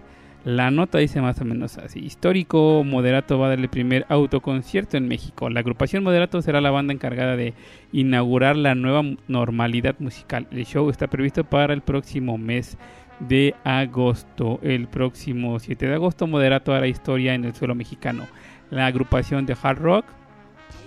La 0.48 0.72
nota 0.72 1.00
dice 1.00 1.20
más 1.20 1.42
o 1.42 1.44
menos 1.44 1.78
así. 1.78 2.00
Histórico, 2.00 2.82
Moderato 2.86 3.38
va 3.38 3.48
a 3.48 3.50
dar 3.50 3.60
el 3.60 3.68
primer 3.68 4.06
autoconcierto 4.08 4.96
en 4.96 5.06
México. 5.06 5.50
La 5.50 5.60
agrupación 5.60 6.06
Moderato 6.06 6.42
será 6.42 6.62
la 6.62 6.72
banda 6.72 6.94
encargada 6.94 7.36
de 7.36 7.54
inaugurar 7.92 8.56
la 8.56 8.74
nueva 8.74 9.04
normalidad 9.28 9.96
musical. 10.00 10.48
El 10.52 10.66
show 10.66 10.90
está 10.90 11.08
previsto 11.08 11.44
para 11.44 11.74
el 11.74 11.82
próximo 11.82 12.38
mes 12.38 12.78
de 13.20 13.56
agosto. 13.66 14.62
El 14.64 14.88
próximo 14.88 15.60
7 15.60 15.86
de 15.86 15.96
agosto, 15.96 16.28
Moderato 16.28 16.74
hará 16.74 16.88
historia 16.88 17.34
en 17.34 17.44
el 17.44 17.54
suelo 17.54 17.76
mexicano. 17.76 18.26
La 18.70 18.86
agrupación 18.86 19.46
de 19.46 19.58
hard 19.62 19.80
rock 19.80 20.06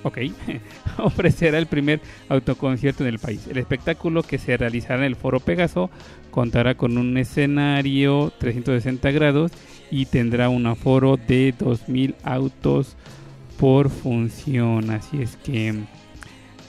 Ok, 0.03 0.19
ofrecerá 0.99 1.59
el 1.59 1.67
primer 1.67 2.01
autoconcierto 2.29 3.05
en 3.05 3.11
el 3.11 3.19
país. 3.19 3.47
El 3.49 3.59
espectáculo 3.59 4.23
que 4.23 4.39
se 4.39 4.57
realizará 4.57 5.01
en 5.01 5.05
el 5.05 5.17
Foro 5.17 5.41
Pegaso 5.41 5.91
contará 6.31 6.75
con 6.75 6.97
un 6.97 7.17
escenario 7.19 8.33
360 8.39 9.11
grados 9.11 9.53
y 9.91 10.07
tendrá 10.07 10.49
un 10.49 10.67
aforo 10.67 11.17
de 11.17 11.55
2.000 11.59 12.15
autos 12.23 12.97
por 13.59 13.91
función. 13.91 14.91
Así 14.91 15.21
es 15.21 15.37
que 15.37 15.75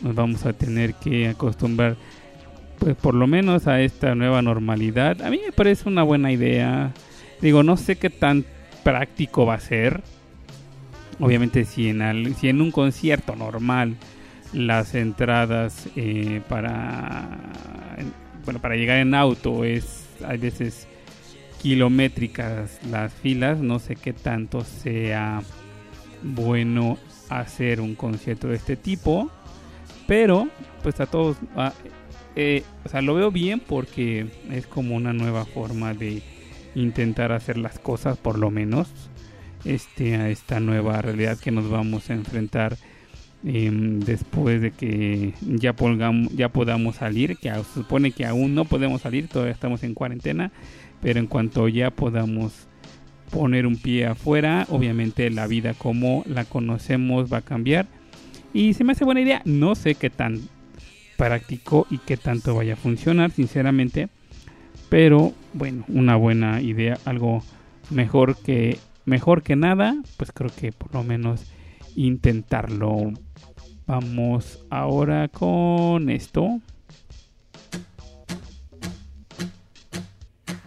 nos 0.02 0.16
vamos 0.16 0.46
a 0.46 0.54
tener 0.54 0.96
que 0.96 1.30
acostumbrar, 1.30 1.96
pues 2.80 2.96
por 2.96 3.14
lo 3.14 3.28
menos 3.28 3.68
a 3.68 3.82
esta 3.82 4.14
nueva 4.14 4.42
normalidad. 4.42 5.22
A 5.22 5.30
mí 5.30 5.40
me 5.46 5.54
parece 5.54 5.88
una 5.88 6.04
buena 6.04 6.32
idea. 6.32 6.92
Digo, 7.40 7.64
no 7.64 7.78
sé 7.78 7.96
qué 7.96 8.10
tan 8.10 8.46
práctico 8.84 9.46
va 9.46 9.54
a 9.56 9.60
ser. 9.60 10.02
Obviamente 11.22 11.66
si 11.66 11.88
en, 11.90 12.02
al- 12.02 12.36
si 12.36 12.50
en 12.50 12.62
un 12.62 12.72
concierto 12.72 13.36
normal 13.36 13.96
las 14.54 14.96
entradas 14.96 15.88
eh, 15.96 16.42
para 16.50 17.30
en- 17.98 18.12
bueno 18.44 18.60
para 18.60 18.76
llegar 18.76 18.98
en 18.98 19.14
auto 19.16 19.64
es 19.64 20.06
hay 20.28 20.38
veces 20.38 20.88
kilométricas 21.62 22.80
las 22.90 23.14
filas 23.14 23.60
no 23.60 23.80
sé 23.80 23.96
qué 23.96 24.14
tanto 24.14 24.64
sea 24.66 25.42
bueno 26.24 26.98
hacer 27.30 27.80
un 27.82 27.96
concierto 27.96 28.48
de 28.48 28.56
este 28.56 28.76
tipo 28.76 29.30
pero 30.08 30.48
pues 30.84 31.00
a 31.00 31.06
todos 31.06 31.38
eh, 32.36 32.64
o 32.84 32.90
sea 32.90 33.02
lo 33.02 33.14
veo 33.16 33.32
bien 33.32 33.60
porque 33.66 34.26
es 34.50 34.66
como 34.68 34.96
una 34.96 35.14
nueva 35.14 35.46
forma 35.46 35.94
de 35.94 36.22
intentar 36.76 37.32
hacer 37.32 37.58
las 37.58 37.80
cosas 37.80 38.18
por 38.18 38.38
lo 38.40 38.50
menos 38.52 38.90
este 39.66 40.16
a 40.16 40.30
esta 40.30 40.60
nueva 40.60 41.02
realidad 41.02 41.38
que 41.40 41.52
nos 41.52 41.70
vamos 41.70 42.10
a 42.10 42.14
enfrentar 42.14 42.78
em, 43.44 44.00
después 44.00 44.62
de 44.62 44.72
que 44.72 45.34
ya 45.42 45.76
ya 46.34 46.50
podamos 46.50 46.96
salir 46.96 47.38
que 47.38 47.50
se 47.50 47.64
supone 47.74 48.12
que 48.12 48.26
aún 48.26 48.56
no 48.56 48.66
podemos 48.66 49.02
salir 49.02 49.28
todavía 49.28 49.54
estamos 49.54 49.84
en 49.84 49.94
cuarentena 49.94 50.52
pero 51.02 51.20
en 51.20 51.28
cuanto 51.28 51.68
ya 51.68 51.90
podamos 51.92 52.68
poner 53.32 53.66
un 53.66 53.78
pie 53.78 54.06
afuera 54.06 54.68
obviamente 54.70 55.30
la 55.30 55.48
vida 55.48 55.74
como 55.74 56.24
la 56.28 56.46
conocemos 56.46 57.32
va 57.32 57.38
a 57.38 57.42
cambiar. 57.42 57.88
Y 58.54 58.74
se 58.74 58.84
me 58.84 58.92
hace 58.92 59.06
buena 59.06 59.22
idea 59.22 59.42
no 59.46 59.76
sé 59.76 59.96
qué 59.96 60.10
tan 60.10 60.42
práctico 61.18 61.88
y 61.90 61.98
qué 62.00 62.18
tanto 62.18 62.56
vaya 62.56 62.74
a 62.74 62.78
funcionar 62.78 63.32
sinceramente 63.32 64.10
pero 64.90 65.34
bueno 65.54 65.86
una 65.88 66.16
buena 66.16 66.62
idea 66.62 66.98
algo 67.06 67.44
mejor 67.90 68.36
que 68.38 68.78
mejor 69.06 69.44
que 69.44 69.56
nada 69.56 69.96
pues 70.18 70.32
creo 70.32 70.52
que 70.56 70.72
por 70.72 70.94
lo 70.94 71.04
menos 71.04 71.46
intentarlo 71.96 73.12
vamos 73.88 74.64
ahora 74.70 75.28
con 75.28 76.10
esto 76.10 76.62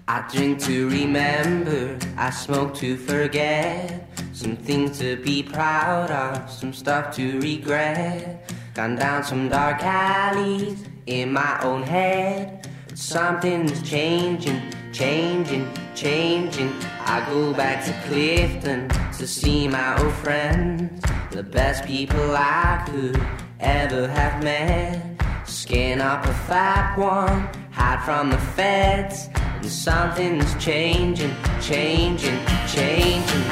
I 0.06 0.20
drink 0.30 0.60
to 0.66 0.88
remember, 0.90 1.98
I 2.16 2.30
smoke 2.30 2.74
to 2.74 2.96
forget. 2.96 4.06
Some 4.32 4.54
things 4.54 4.98
to 4.98 5.16
be 5.16 5.42
proud 5.42 6.10
of, 6.10 6.50
some 6.50 6.72
stuff 6.74 7.16
to 7.16 7.40
regret. 7.40 8.48
Gone 8.74 8.96
down 8.96 9.24
some 9.24 9.48
dark 9.48 9.82
alleys 9.82 10.84
in 11.06 11.32
my 11.32 11.58
own 11.62 11.82
head. 11.82 12.68
Something's 12.94 13.82
changing, 13.82 14.60
changing, 14.94 15.68
changing. 15.96 16.72
I 17.00 17.26
go 17.28 17.52
back 17.52 17.84
to 17.86 18.08
Clifton 18.08 18.88
to 19.18 19.26
see 19.26 19.66
my 19.66 20.00
old 20.00 20.14
friends. 20.14 21.02
The 21.32 21.42
best 21.42 21.84
people 21.84 22.36
I 22.36 22.84
could 22.88 23.20
ever 23.58 24.06
have 24.06 24.42
met. 24.44 25.02
Skin 25.46 26.00
up 26.00 26.24
a 26.24 26.32
fat 26.32 26.96
one, 26.96 27.48
hide 27.72 28.02
from 28.04 28.30
the 28.30 28.38
feds. 28.38 29.28
And 29.34 29.66
something's 29.66 30.54
changing, 30.64 31.34
changing, 31.60 32.38
changing. 32.68 33.44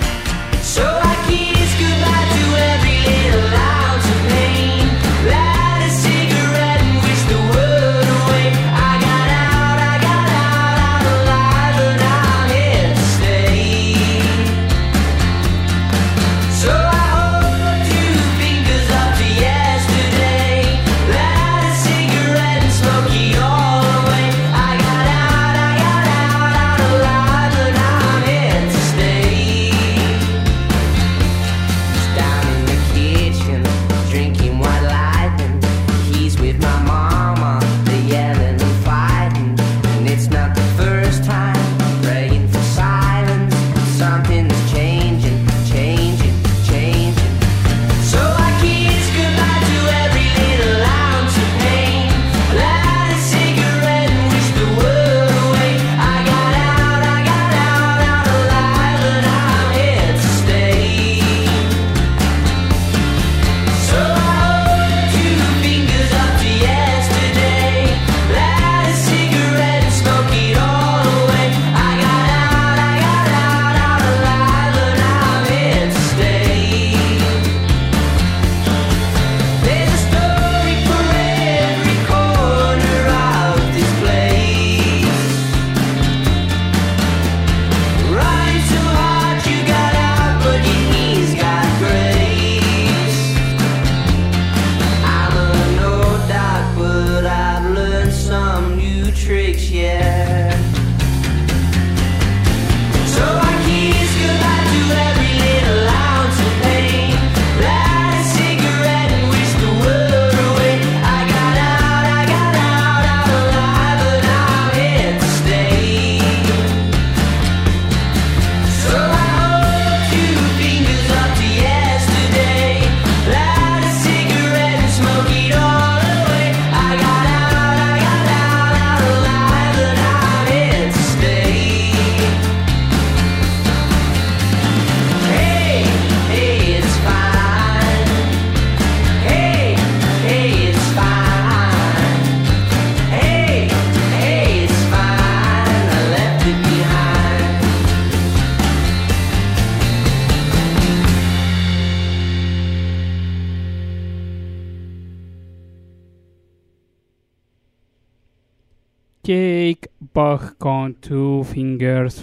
So 0.62 0.84
I 0.86 1.14
kiss 1.26 1.72
goodbye 1.82 2.28
to 2.36 2.44
every 2.70 2.98
little 3.10 3.48
ounce 3.58 4.06
of 4.14 4.20
pain. 4.30 4.81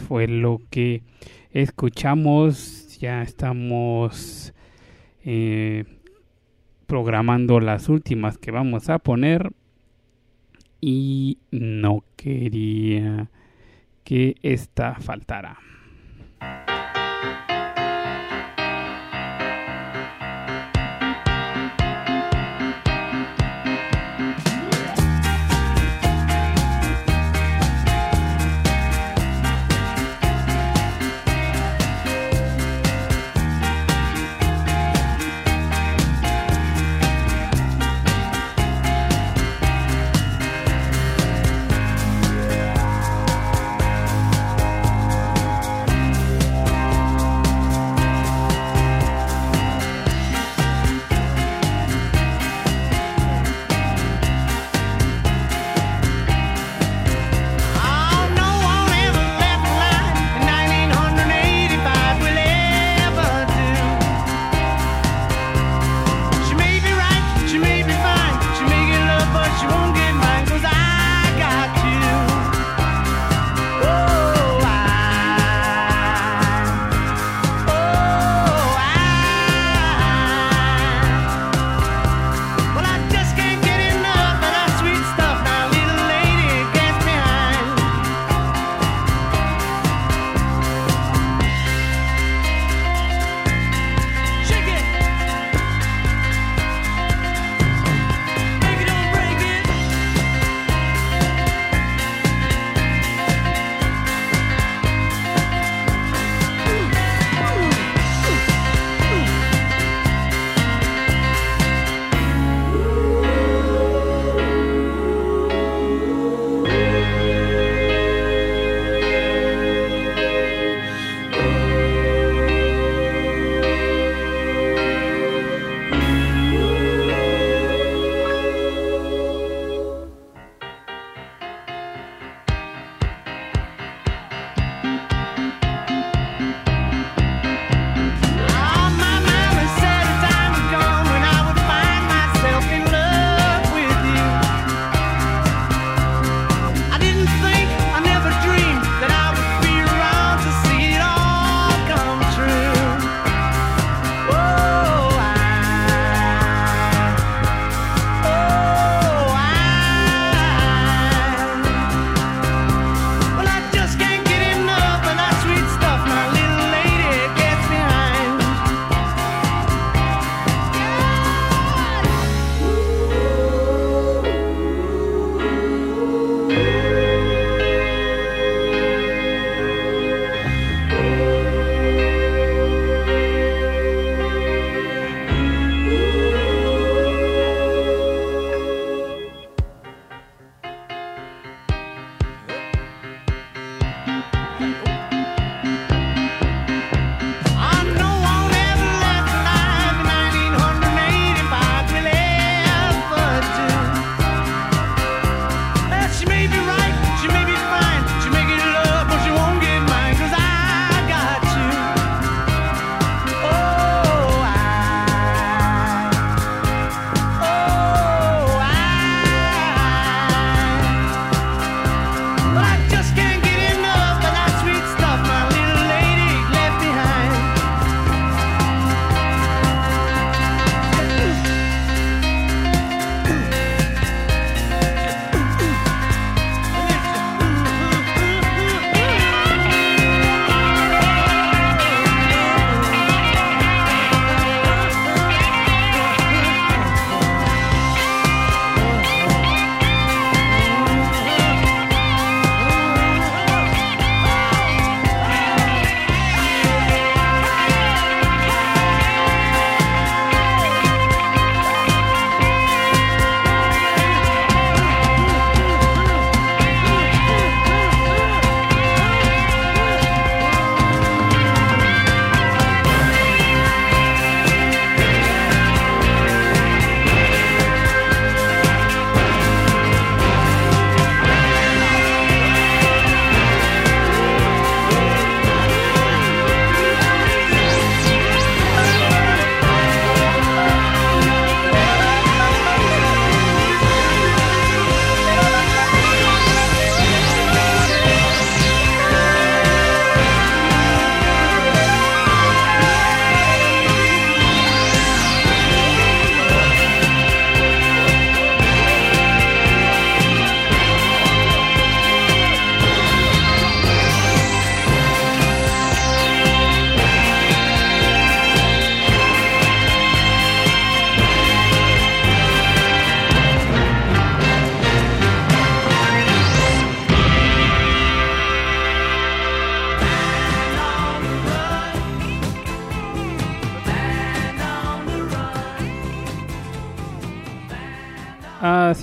Fue 0.09 0.27
lo 0.27 0.59
que 0.71 1.03
escuchamos. 1.51 2.97
Ya 2.97 3.21
estamos 3.21 4.55
eh, 5.23 5.85
programando 6.87 7.59
las 7.59 7.89
últimas 7.89 8.39
que 8.39 8.49
vamos 8.49 8.89
a 8.89 8.97
poner. 8.97 9.51
Y 10.81 11.37
no 11.51 12.03
quería 12.15 13.29
que 14.03 14.35
esta 14.41 14.95
faltara. 14.95 15.68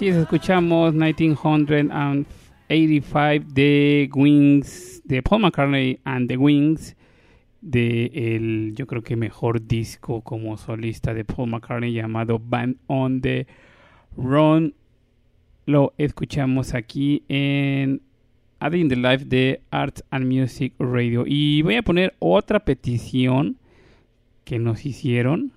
Así 0.07 0.13
es, 0.13 0.19
escuchamos 0.19 0.95
1985 0.95 3.53
de 3.53 4.09
Wings, 4.15 5.03
de 5.05 5.21
Paul 5.21 5.43
McCartney 5.43 5.99
and 6.05 6.29
the 6.29 6.37
Wings, 6.37 6.95
de 7.61 8.13
el, 8.15 8.73
yo 8.77 8.87
creo 8.87 9.03
que 9.03 9.17
mejor 9.17 9.67
disco 9.67 10.21
como 10.21 10.57
solista 10.59 11.13
de 11.13 11.25
Paul 11.25 11.51
McCartney 11.51 11.93
llamado 11.93 12.39
Band 12.39 12.77
on 12.87 13.21
the 13.21 13.49
Run. 14.17 14.75
Lo 15.65 15.93
escuchamos 15.99 16.75
aquí 16.75 17.25
en 17.29 18.01
A 18.61 18.71
Day 18.71 18.83
in 18.83 18.89
the 18.89 18.95
Life 18.95 19.25
de 19.25 19.61
Arts 19.73 20.05
and 20.11 20.33
Music 20.33 20.73
Radio. 20.79 21.25
Y 21.27 21.63
voy 21.63 21.75
a 21.75 21.83
poner 21.83 22.15
otra 22.21 22.61
petición 22.61 23.57
que 24.45 24.61
nos 24.61 24.87
hicieron. 24.87 25.51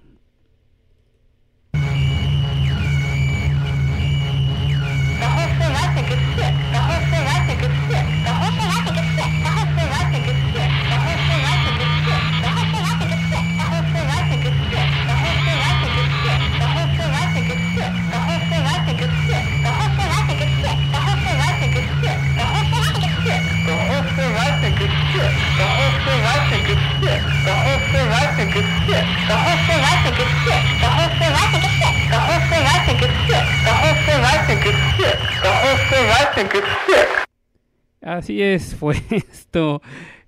Así 38.01 38.41
es, 38.41 38.75
fue 38.79 38.95
esto. 39.09 39.81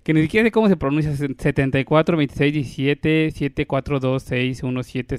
Que 0.03 0.13
ni 0.13 0.23
siquiera 0.23 0.45
sé 0.47 0.51
cómo 0.51 0.67
se 0.67 0.75
pronuncia. 0.75 1.15
74 1.15 2.17
26 2.17 2.53
17 2.53 3.31
742 3.31 4.23
617 4.23 5.17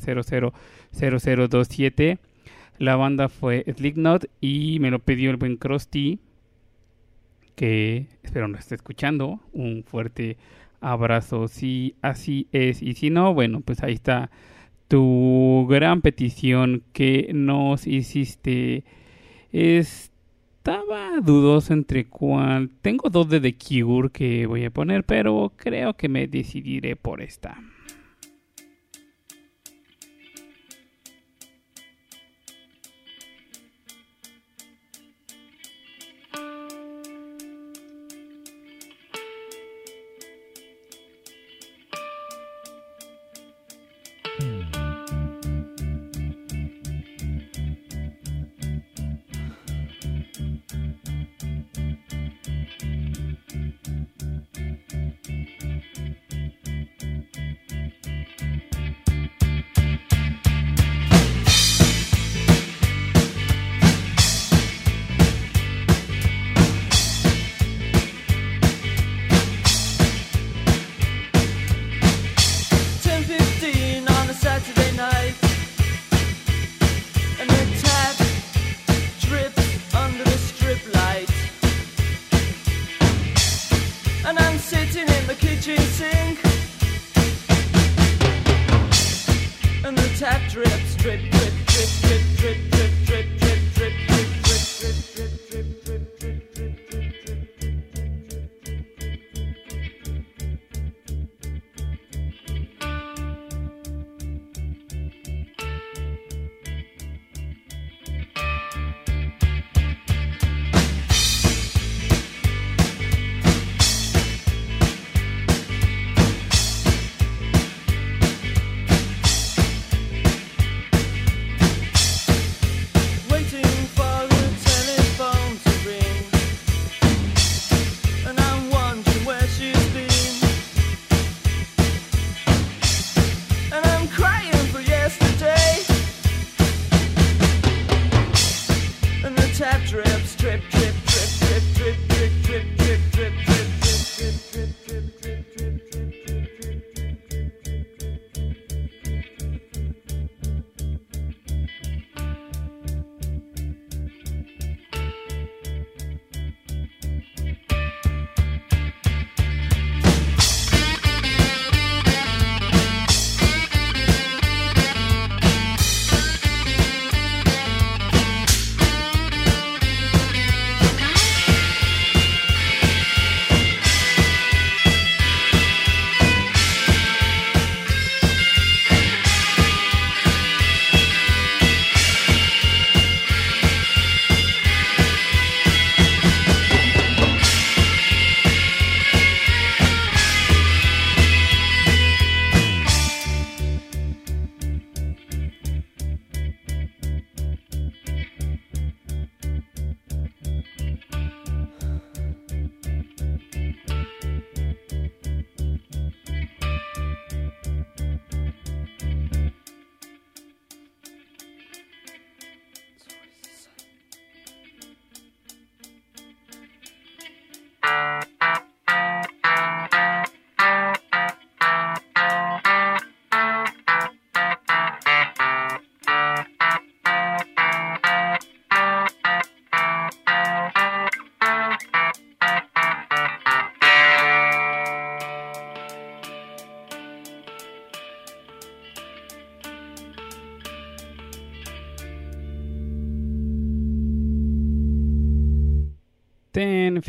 0027. 0.92 2.18
La 2.78 2.96
banda 2.96 3.28
fue 3.28 3.64
Slipknot 3.76 4.28
y 4.40 4.78
me 4.80 4.90
lo 4.90 4.98
pidió 4.98 5.30
el 5.30 5.36
buen 5.36 5.56
Krusty. 5.56 6.18
Que 7.54 8.06
espero 8.22 8.48
no 8.48 8.58
esté 8.58 8.74
escuchando. 8.74 9.40
Un 9.52 9.84
fuerte 9.84 10.36
abrazo. 10.80 11.48
Si 11.48 11.94
así 12.02 12.48
es. 12.52 12.82
Y 12.82 12.94
si 12.94 13.10
no, 13.10 13.34
bueno, 13.34 13.60
pues 13.60 13.82
ahí 13.82 13.94
está 13.94 14.30
tu 14.88 15.66
gran 15.70 16.02
petición 16.02 16.82
que 16.92 17.30
nos 17.32 17.86
hiciste. 17.86 18.84
Estaba 20.64 21.20
dudoso 21.20 21.72
entre 21.72 22.04
cuál. 22.04 22.70
Tengo 22.82 23.10
dos 23.10 23.28
de 23.28 23.40
The 23.40 23.56
que 24.12 24.46
voy 24.46 24.64
a 24.64 24.70
poner, 24.70 25.02
pero 25.02 25.52
creo 25.56 25.94
que 25.94 26.08
me 26.08 26.28
decidiré 26.28 26.94
por 26.94 27.20
esta. 27.20 27.58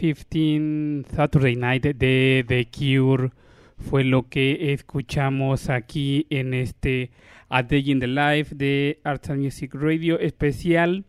10-15 0.03 1.05
Saturday 1.15 1.55
Night 1.55 1.85
de 1.85 2.43
The 2.45 2.67
Cure 2.67 3.31
fue 3.77 4.03
lo 4.03 4.27
que 4.27 4.73
escuchamos 4.73 5.69
aquí 5.69 6.27
en 6.29 6.53
este 6.53 7.09
A 7.47 7.63
Day 7.63 7.89
in 7.89 8.01
the 8.01 8.07
Life 8.07 8.53
de 8.53 8.99
Arts 9.05 9.29
and 9.29 9.41
Music 9.41 9.73
Radio 9.73 10.19
especial 10.19 11.05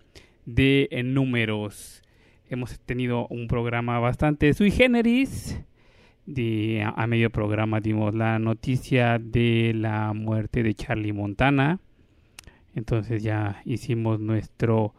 de 0.47 0.87
eh, 0.93 1.03
números. 1.03 2.05
Hemos 2.49 2.79
tenido 2.79 3.27
un 3.31 3.49
programa 3.49 3.99
bastante 3.99 4.55
sui 4.55 4.71
generis. 4.71 5.61
De, 6.25 6.81
a, 6.85 6.91
a 6.91 7.09
medio 7.09 7.31
programa 7.31 7.81
dimos 7.81 8.15
la 8.15 8.39
noticia 8.39 9.19
de 9.19 9.73
la 9.75 10.13
muerte 10.13 10.63
de 10.63 10.73
Charlie 10.73 11.13
Montana. 11.13 11.81
Entonces 12.77 13.25
ya 13.25 13.61
hicimos 13.65 14.21
nuestro 14.21 14.95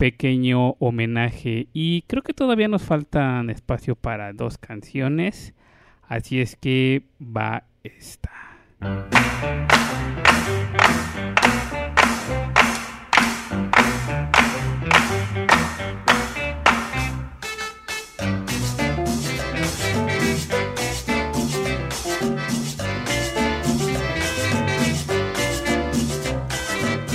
pequeño 0.00 0.76
homenaje 0.78 1.68
y 1.74 2.02
creo 2.06 2.22
que 2.22 2.32
todavía 2.32 2.68
nos 2.68 2.80
faltan 2.80 3.50
espacio 3.50 3.96
para 3.96 4.32
dos 4.32 4.56
canciones. 4.56 5.52
Así 6.08 6.40
es 6.40 6.56
que 6.56 7.02
va 7.20 7.64
esta. 7.84 8.30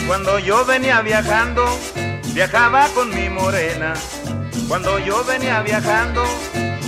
Cuando 0.05 0.37
yo 0.37 0.63
venía 0.67 1.01
viajando, 1.01 1.65
viajaba 2.35 2.89
con 2.89 3.15
mi 3.15 3.29
morena. 3.29 3.93
Cuando 4.67 4.99
yo 4.99 5.23
venía 5.23 5.61
viajando, 5.61 6.23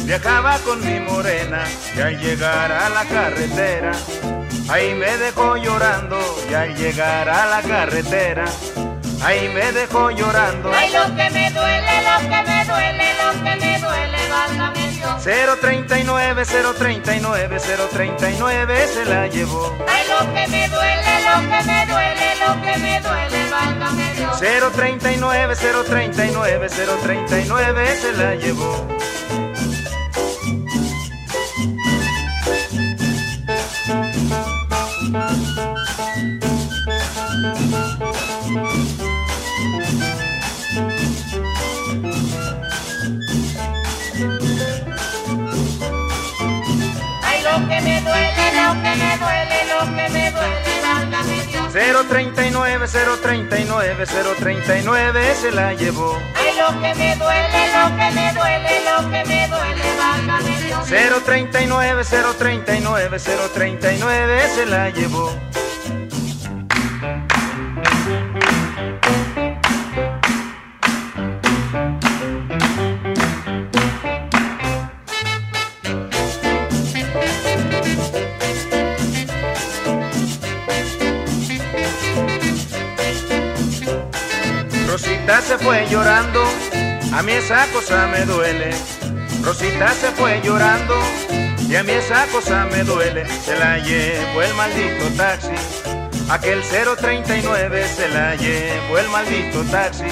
viajaba 0.03 0.59
con 0.59 0.85
mi 0.85 0.99
morena. 0.99 1.63
Y 1.95 2.01
al 2.01 2.19
llegar 2.19 2.69
a 2.69 2.89
la 2.89 3.05
carretera, 3.05 3.93
ahí 4.67 4.93
me 4.93 5.17
dejó 5.17 5.55
llorando. 5.55 6.19
Y 6.51 6.53
al 6.53 6.75
llegar 6.75 7.29
a 7.29 7.45
la 7.45 7.61
carretera, 7.61 8.45
ahí 9.23 9.49
me 9.49 9.71
dejó 9.71 10.11
llorando. 10.11 10.71
Ay, 10.73 10.91
lo 10.91 11.03
que 11.15 11.29
me 11.29 11.51
duele, 11.51 12.01
lo 12.03 12.19
que 12.29 12.43
me 12.49 12.65
duele, 12.65 13.13
lo 13.23 13.31
que 13.43 13.55
me 13.55 13.79
duele, 13.79 14.17
válgame 14.29 14.89
Dios. 14.91 15.23
039, 15.61 16.45
039, 16.45 17.57
039 17.91 18.87
se 18.87 19.05
la 19.05 19.27
llevó. 19.27 19.75
Ay, 19.87 20.07
lo 20.07 20.33
que 20.33 20.47
me 20.47 20.69
duele, 20.69 21.21
lo 21.25 21.35
que 21.49 21.63
me 21.63 21.85
duele, 21.85 22.35
lo 22.45 22.61
que 22.61 22.77
me 22.79 23.01
duele, 23.01 23.49
válgame 23.49 24.13
Dios. 24.15 24.39
039, 24.75 25.55
039, 25.55 26.67
039 26.69 27.87
se 28.01 28.13
la 28.13 28.35
llevó. 28.35 28.87
Ay, 35.19 35.76
lo 48.57 48.73
que 48.81 48.95
me 48.95 49.17
duele, 49.17 49.57
lo 49.71 49.79
que 49.95 50.09
me 50.09 50.31
duele, 50.31 50.81
válgame 50.81 51.41
Dios. 51.45 51.73
039, 52.09 52.87
039, 53.21 54.05
039 54.39 55.35
se 55.35 55.51
la 55.51 55.73
llevó. 55.73 56.17
Ay, 56.35 56.57
lo 56.57 56.81
que 56.81 56.95
me 56.95 57.15
duele, 57.15 57.59
lo 57.77 57.85
que 57.97 58.11
me 58.11 58.33
duele, 58.33 58.81
lo 58.89 59.11
que 59.11 59.25
me 59.25 59.47
duele, 59.47 59.83
válgame 59.97 60.61
Dios. 60.61 60.85
039, 61.23 62.03
039, 62.03 63.19
039 63.53 64.49
se 64.55 64.65
la 64.65 64.89
llevó. 64.89 65.31
Rosita 85.27 85.41
se 85.41 85.57
fue 85.57 85.85
llorando, 85.89 86.41
a 87.13 87.21
mí 87.21 87.33
esa 87.33 87.67
cosa 87.73 88.07
me 88.07 88.23
duele. 88.23 88.69
Rosita 89.43 89.89
se 89.91 90.09
fue 90.11 90.39
llorando, 90.41 90.95
y 91.67 91.75
a 91.75 91.83
mí 91.83 91.91
esa 91.91 92.25
cosa 92.27 92.65
me 92.71 92.81
duele. 92.85 93.25
Se 93.43 93.59
la 93.59 93.77
llevó 93.77 94.41
el 94.41 94.53
maldito 94.53 95.05
taxi, 95.17 95.51
aquel 96.29 96.61
039 96.61 97.87
se 97.93 98.07
la 98.07 98.35
llevó 98.35 98.99
el 98.99 99.09
maldito 99.09 99.63
taxi, 99.69 100.05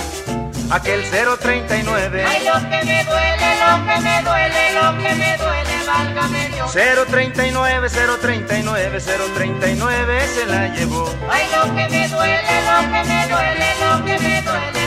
aquel 0.70 1.02
039. 1.10 2.26
Ay, 2.28 2.46
lo 2.46 2.56
que 2.70 2.86
me 2.86 3.06
duele, 3.06 3.56
lo 3.64 3.86
que 3.88 4.02
me 4.02 4.22
duele, 4.22 4.74
lo 4.74 4.98
que 4.98 5.16
me 5.16 5.38
duele, 5.38 5.76
válgame 5.88 6.50
Dios. 6.50 6.74
039, 6.74 7.90
039, 8.22 9.00
039 9.34 10.28
se 10.28 10.46
la 10.46 10.68
llevó. 10.76 11.10
Ay, 11.32 11.48
lo 11.56 11.74
que 11.74 11.88
me 11.88 12.10
duele, 12.10 12.42
lo 12.66 12.80
que 12.92 13.04
me 13.08 13.28
duele, 13.30 13.76
lo 13.80 14.06
que 14.06 14.20
me 14.20 14.42
duele. 14.42 14.85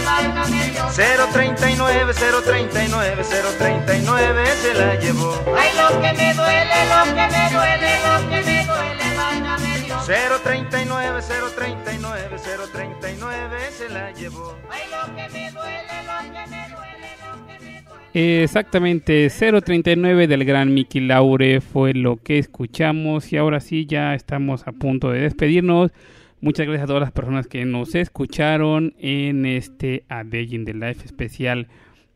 039, 0.98 2.12
039, 2.12 3.22
039 3.58 4.46
se 4.46 4.74
la 4.74 4.94
llevó. 4.96 5.32
Ay, 5.56 5.70
lo 5.76 6.00
que 6.00 6.12
me 6.12 6.34
duele, 6.34 6.74
lo 6.88 7.04
que 7.14 7.26
me 7.28 7.44
duele, 7.52 7.90
lo 8.02 8.14
que 8.28 8.38
me 8.42 8.58
duele, 8.66 9.06
válgame 9.16 9.78
Dios. 9.84 10.06
039, 10.42 11.20
039, 11.54 12.36
039 12.72 13.58
se 13.70 13.88
la 13.88 14.10
llevó. 14.12 14.56
Ay, 14.70 14.82
lo 14.90 15.14
que 15.14 15.28
me 15.32 15.50
duele, 15.52 16.02
lo 16.04 16.18
que 16.32 16.46
me 16.50 16.68
duele, 16.68 17.08
lo 17.20 17.46
que 17.46 17.58
me 17.64 17.82
duele. 17.82 18.42
Exactamente, 18.42 19.28
039 19.30 20.26
del 20.26 20.44
gran 20.44 20.74
Mickey 20.74 21.00
Laure 21.02 21.60
fue 21.60 21.94
lo 21.94 22.16
que 22.16 22.38
escuchamos 22.38 23.32
y 23.32 23.36
ahora 23.36 23.60
sí 23.60 23.86
ya 23.86 24.14
estamos 24.14 24.66
a 24.66 24.72
punto 24.72 25.10
de 25.10 25.20
despedirnos. 25.20 25.92
Muchas 26.40 26.66
gracias 26.66 26.84
a 26.84 26.86
todas 26.86 27.02
las 27.02 27.10
personas 27.10 27.48
que 27.48 27.64
nos 27.64 27.96
escucharon 27.96 28.94
en 28.96 29.44
este 29.44 30.04
A 30.08 30.22
Day 30.22 30.54
in 30.54 30.64
the 30.64 30.72
Life 30.72 31.04
especial 31.04 31.66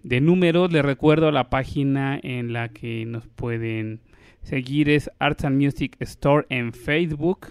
de 0.05 0.21
números. 0.21 0.73
Les 0.73 0.85
recuerdo 0.85 1.33
la 1.33 1.51
página 1.51 2.21
en 2.23 2.53
la 2.53 2.69
que 2.69 3.05
nos 3.05 3.27
pueden 3.27 3.99
seguir 4.43 4.89
es 4.91 5.11
Arts 5.19 5.51
Music 5.51 5.97
Store 5.99 6.47
en 6.51 6.73
Facebook 6.73 7.49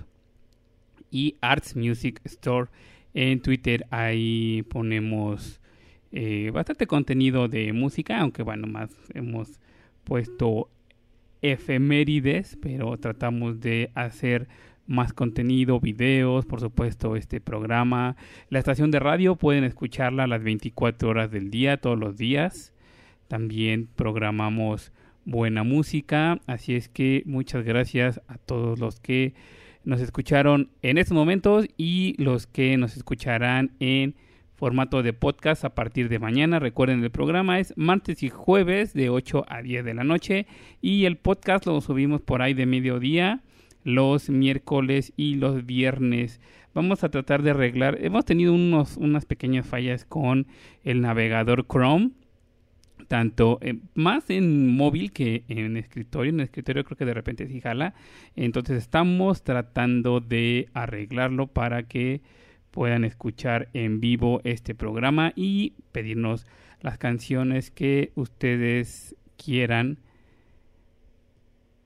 y 1.12 1.36
Arts 1.42 1.76
Music 1.76 2.22
Store 2.24 2.70
en 3.14 3.42
Twitter. 3.42 3.86
Ahí 3.90 4.64
ponemos 4.70 5.60
eh, 6.14 6.52
bastante 6.54 6.88
contenido 6.88 7.50
de 7.50 7.74
música, 7.74 8.18
aunque 8.18 8.44
bueno, 8.44 8.66
más 8.68 8.92
hemos 9.14 9.60
puesto 10.06 10.70
efemérides, 11.42 12.58
pero 12.62 12.96
tratamos 12.96 13.60
de 13.60 13.92
hacer 13.94 14.48
más 14.92 15.14
contenido, 15.14 15.80
videos, 15.80 16.46
por 16.46 16.60
supuesto, 16.60 17.16
este 17.16 17.40
programa. 17.40 18.18
La 18.50 18.60
estación 18.60 18.92
de 18.92 19.00
radio 19.00 19.36
pueden 19.36 19.64
escucharla 19.64 20.26
a 20.26 20.28
las 20.28 20.44
24 20.44 21.10
horas 21.10 21.32
del 21.32 21.50
día, 21.50 21.78
todos 21.78 21.98
los 21.98 22.18
días. 22.18 22.74
También 23.28 23.88
programamos 23.96 24.92
buena 25.24 25.64
música, 25.64 26.42
así 26.46 26.76
es 26.76 26.90
que 26.90 27.24
muchas 27.26 27.64
gracias 27.64 28.22
a 28.28 28.38
todos 28.38 28.80
los 28.80 29.00
que 29.00 29.34
nos 29.84 30.02
escucharon 30.02 30.70
en 30.82 30.98
estos 30.98 31.16
momentos 31.16 31.68
y 31.78 32.22
los 32.22 32.46
que 32.46 32.76
nos 32.78 32.98
escucharán 32.98 33.72
en 33.80 34.16
formato 34.56 35.02
de 35.02 35.14
podcast 35.14 35.64
a 35.64 35.74
partir 35.74 36.10
de 36.10 36.20
mañana. 36.20 36.60
Recuerden, 36.60 37.04
el 37.04 37.12
programa 37.12 37.60
es 37.60 37.74
martes 37.78 38.22
y 38.24 38.30
jueves 38.30 38.94
de 38.94 39.10
8 39.10 39.46
a 39.48 39.62
10 39.62 39.86
de 39.86 39.94
la 39.94 40.04
noche 40.04 40.48
y 40.82 41.06
el 41.06 41.18
podcast 41.18 41.66
lo 41.66 41.80
subimos 41.82 42.22
por 42.22 42.42
ahí 42.42 42.54
de 42.54 42.66
mediodía 42.66 43.42
los 43.84 44.30
miércoles 44.30 45.14
y 45.18 45.36
los 45.36 45.66
viernes. 45.66 46.40
Vamos 46.74 47.04
a 47.04 47.10
tratar 47.10 47.44
de 47.44 47.52
arreglar. 47.52 47.98
Hemos 48.02 48.26
tenido 48.26 48.54
unos, 48.54 48.98
unas 48.98 49.26
pequeñas 49.26 49.66
fallas 49.66 50.06
con 50.06 50.48
el 50.84 51.02
navegador 51.02 51.68
Chrome. 51.68 52.12
Tanto 53.08 53.60
eh, 53.62 53.78
más 53.94 54.30
en 54.30 54.74
móvil 54.76 55.12
que 55.12 55.44
en 55.50 55.76
escritorio. 55.76 56.30
En 56.30 56.40
escritorio 56.40 56.86
creo 56.86 56.98
que 56.98 57.06
de 57.06 57.14
repente 57.14 57.48
sí 57.48 57.60
jala. 57.60 57.94
Entonces 58.36 58.78
estamos 58.78 59.44
tratando 59.44 60.22
de 60.22 60.70
arreglarlo 60.74 61.48
para 61.48 61.84
que 61.84 62.22
puedan 62.72 63.04
escuchar 63.04 63.68
en 63.74 64.00
vivo 64.00 64.40
este 64.46 64.74
programa 64.74 65.34
y 65.36 65.74
pedirnos 65.92 66.48
las 66.80 66.98
canciones 66.98 67.70
que 67.70 68.12
ustedes 68.16 69.16
quieran 69.36 70.00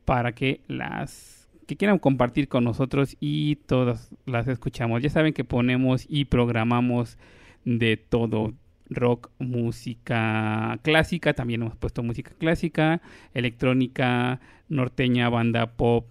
para 0.05 0.33
que 0.33 0.61
las 0.67 1.34
que 1.65 1.75
quieran 1.75 1.99
compartir 1.99 2.47
con 2.47 2.63
nosotros 2.63 3.17
y 3.19 3.57
todas 3.57 4.11
las 4.25 4.47
escuchamos. 4.47 5.01
Ya 5.01 5.09
saben 5.09 5.33
que 5.33 5.43
ponemos 5.43 6.05
y 6.09 6.25
programamos 6.25 7.17
de 7.65 7.97
todo. 7.97 8.53
rock, 8.87 9.31
música 9.39 10.77
clásica, 10.83 11.33
también 11.33 11.63
hemos 11.63 11.75
puesto 11.75 12.03
música 12.03 12.31
clásica, 12.37 13.01
electrónica, 13.33 14.39
norteña, 14.69 15.27
banda 15.29 15.65
pop, 15.71 16.05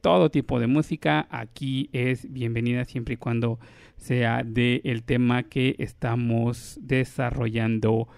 todo 0.00 0.30
tipo 0.30 0.58
de 0.58 0.66
música. 0.66 1.26
Aquí 1.30 1.90
es 1.92 2.32
bienvenida 2.32 2.86
siempre 2.86 3.14
y 3.14 3.16
cuando 3.18 3.58
sea 3.96 4.42
del 4.42 4.80
el 4.84 5.02
tema 5.02 5.42
que 5.42 5.76
estamos 5.78 6.78
desarrollando. 6.80 8.08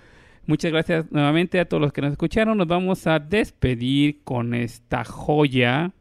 Muchas 0.47 0.71
gracias 0.71 1.11
nuevamente 1.11 1.59
a 1.59 1.65
todos 1.65 1.81
los 1.81 1.93
que 1.93 2.03
nos 2.03 2.13
escucharon. 2.13 2.57
Nos 2.57 2.69
vamos 2.69 3.07
a 3.09 3.19
despedir 3.19 4.21
con 4.23 4.55
esta 4.55 5.05
joya. 5.05 5.93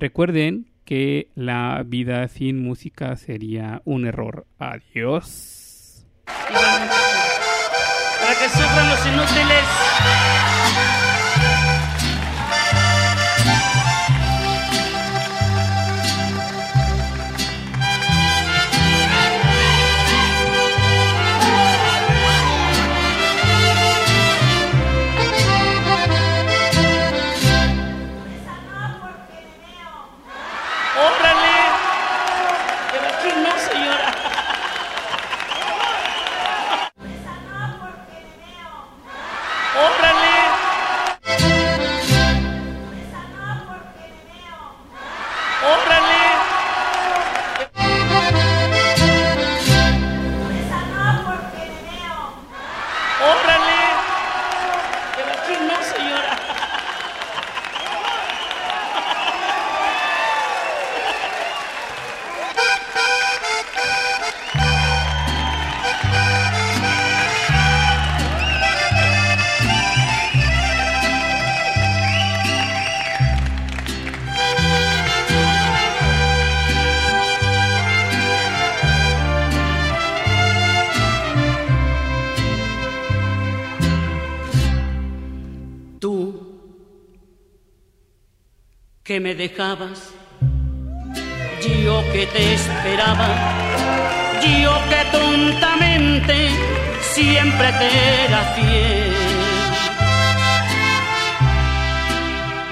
Recuerden 0.00 0.70
que 0.84 1.28
la 1.34 1.82
vida 1.84 2.28
sin 2.28 2.62
música 2.62 3.16
sería 3.16 3.82
un 3.84 4.06
error. 4.06 4.46
Adiós. 4.58 6.06
Para 6.24 6.88
que 8.38 8.48
sufran 8.48 8.88
los 8.90 9.06
inútiles. 9.06 9.64
Me 89.20 89.34
dejabas, 89.34 90.10
yo 91.84 92.02
que 92.12 92.26
te 92.26 92.54
esperaba, 92.54 93.28
yo 94.42 94.74
que 94.88 95.18
tontamente 95.18 96.50
siempre 97.00 97.72
te 97.72 97.88
era 98.26 98.40
fiel. 98.54 99.12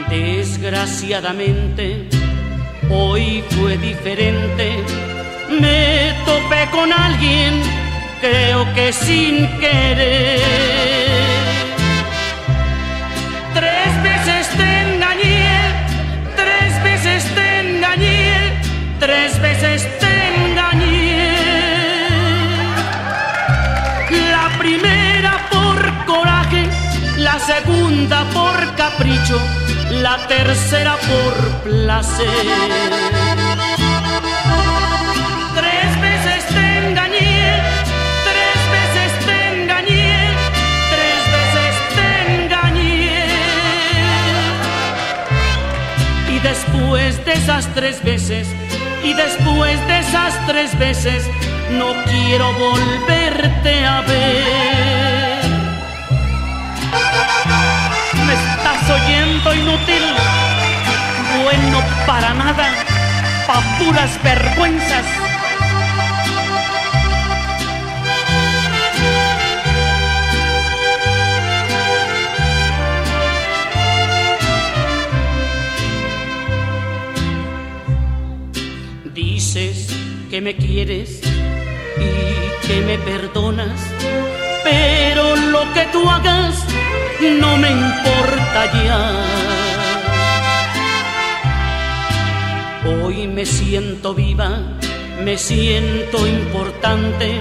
Desgraciadamente, 0.09 2.09
hoy 2.91 3.43
fue 3.51 3.77
diferente, 3.79 4.85
me 5.49 6.15
topé 6.25 6.69
con 6.71 6.93
alguien, 6.93 7.61
creo 8.21 8.73
que 8.75 8.93
sin 8.93 9.49
querer. 9.59 10.86
La 29.91 30.17
tercera 30.27 30.97
por 30.97 31.35
placer. 31.63 32.27
Tres 35.55 36.01
veces 36.01 36.47
te 36.47 36.89
engañé, 36.89 37.63
tres 38.29 38.59
veces 38.77 39.11
te 39.27 39.63
engañé, 39.63 40.35
tres 40.95 41.23
veces 41.37 41.75
te 41.97 42.09
engañé. 42.35 43.27
Y 46.31 46.39
después 46.41 47.25
de 47.25 47.33
esas 47.33 47.69
tres 47.75 48.03
veces, 48.03 48.49
y 49.05 49.13
después 49.13 49.87
de 49.89 49.99
esas 49.99 50.47
tres 50.47 50.79
veces, 50.79 51.29
no 51.73 51.93
quiero 52.05 52.53
volverte 52.55 53.85
a 53.85 54.01
ver. 54.03 54.86
Oyendo 59.47 59.55
inútil? 59.55 60.03
Bueno 61.43 61.83
para 62.07 62.35
nada, 62.35 62.73
pa' 63.47 63.63
puras 63.79 64.19
vergüenzas. 64.23 65.07
Dices 79.15 79.89
que 80.31 80.41
me 80.41 80.57
quieres 80.57 81.21
y 81.99 82.67
que 82.67 82.81
me 82.83 82.99
perdonas, 82.99 83.81
pero 84.63 85.37
lo 85.37 85.73
que 85.73 85.87
tú 85.93 86.09
hagas 86.09 86.66
no 87.21 87.57
me 87.57 87.71
importa 87.71 88.73
ya. 88.85 89.11
Hoy 92.85 93.27
me 93.27 93.45
siento 93.45 94.15
viva, 94.15 94.59
me 95.25 95.37
siento 95.37 96.27
importante 96.27 97.41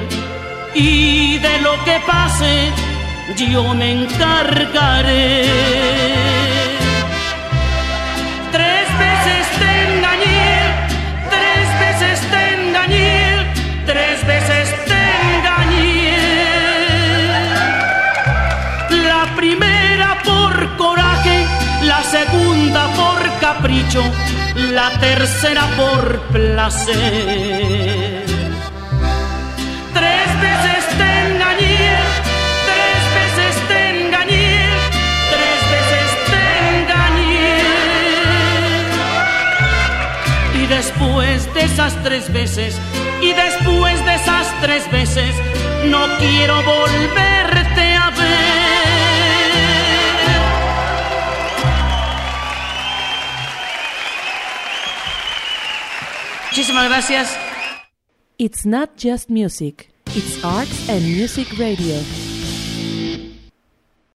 y 0.74 1.38
de 1.38 1.62
lo 1.62 1.72
que 1.84 2.00
pase 2.06 2.72
yo 3.38 3.74
me 3.74 4.04
encargaré. 4.04 5.46
Por 22.84 23.40
capricho, 23.40 24.04
la 24.74 24.90
tercera 25.00 25.66
por 25.78 26.20
placer. 26.34 28.26
Tres 29.94 30.42
veces 30.42 30.86
te 31.00 31.10
engañé, 31.28 31.90
tres 32.70 33.02
veces 33.20 33.54
te 33.70 33.80
engañé, 34.02 34.58
tres 35.34 35.60
veces 35.76 36.08
te 36.32 36.44
engañé. 36.82 37.56
Y 40.62 40.64
después 40.68 41.54
de 41.54 41.62
esas 41.62 41.94
tres 42.04 42.32
veces, 42.34 42.78
y 43.22 43.32
después 43.32 44.06
de 44.06 44.16
esas 44.16 44.48
tres 44.62 44.92
veces, 44.92 45.34
no 45.86 46.08
quiero 46.18 46.62
volverte 46.64 47.35
Gracias. 56.76 57.38
It's 58.38 58.66
not 58.66 58.98
just 58.98 59.30
music, 59.30 59.90
it's 60.08 60.44
arts 60.44 60.90
and 60.90 61.04
music 61.06 61.58
radio. 61.58 62.25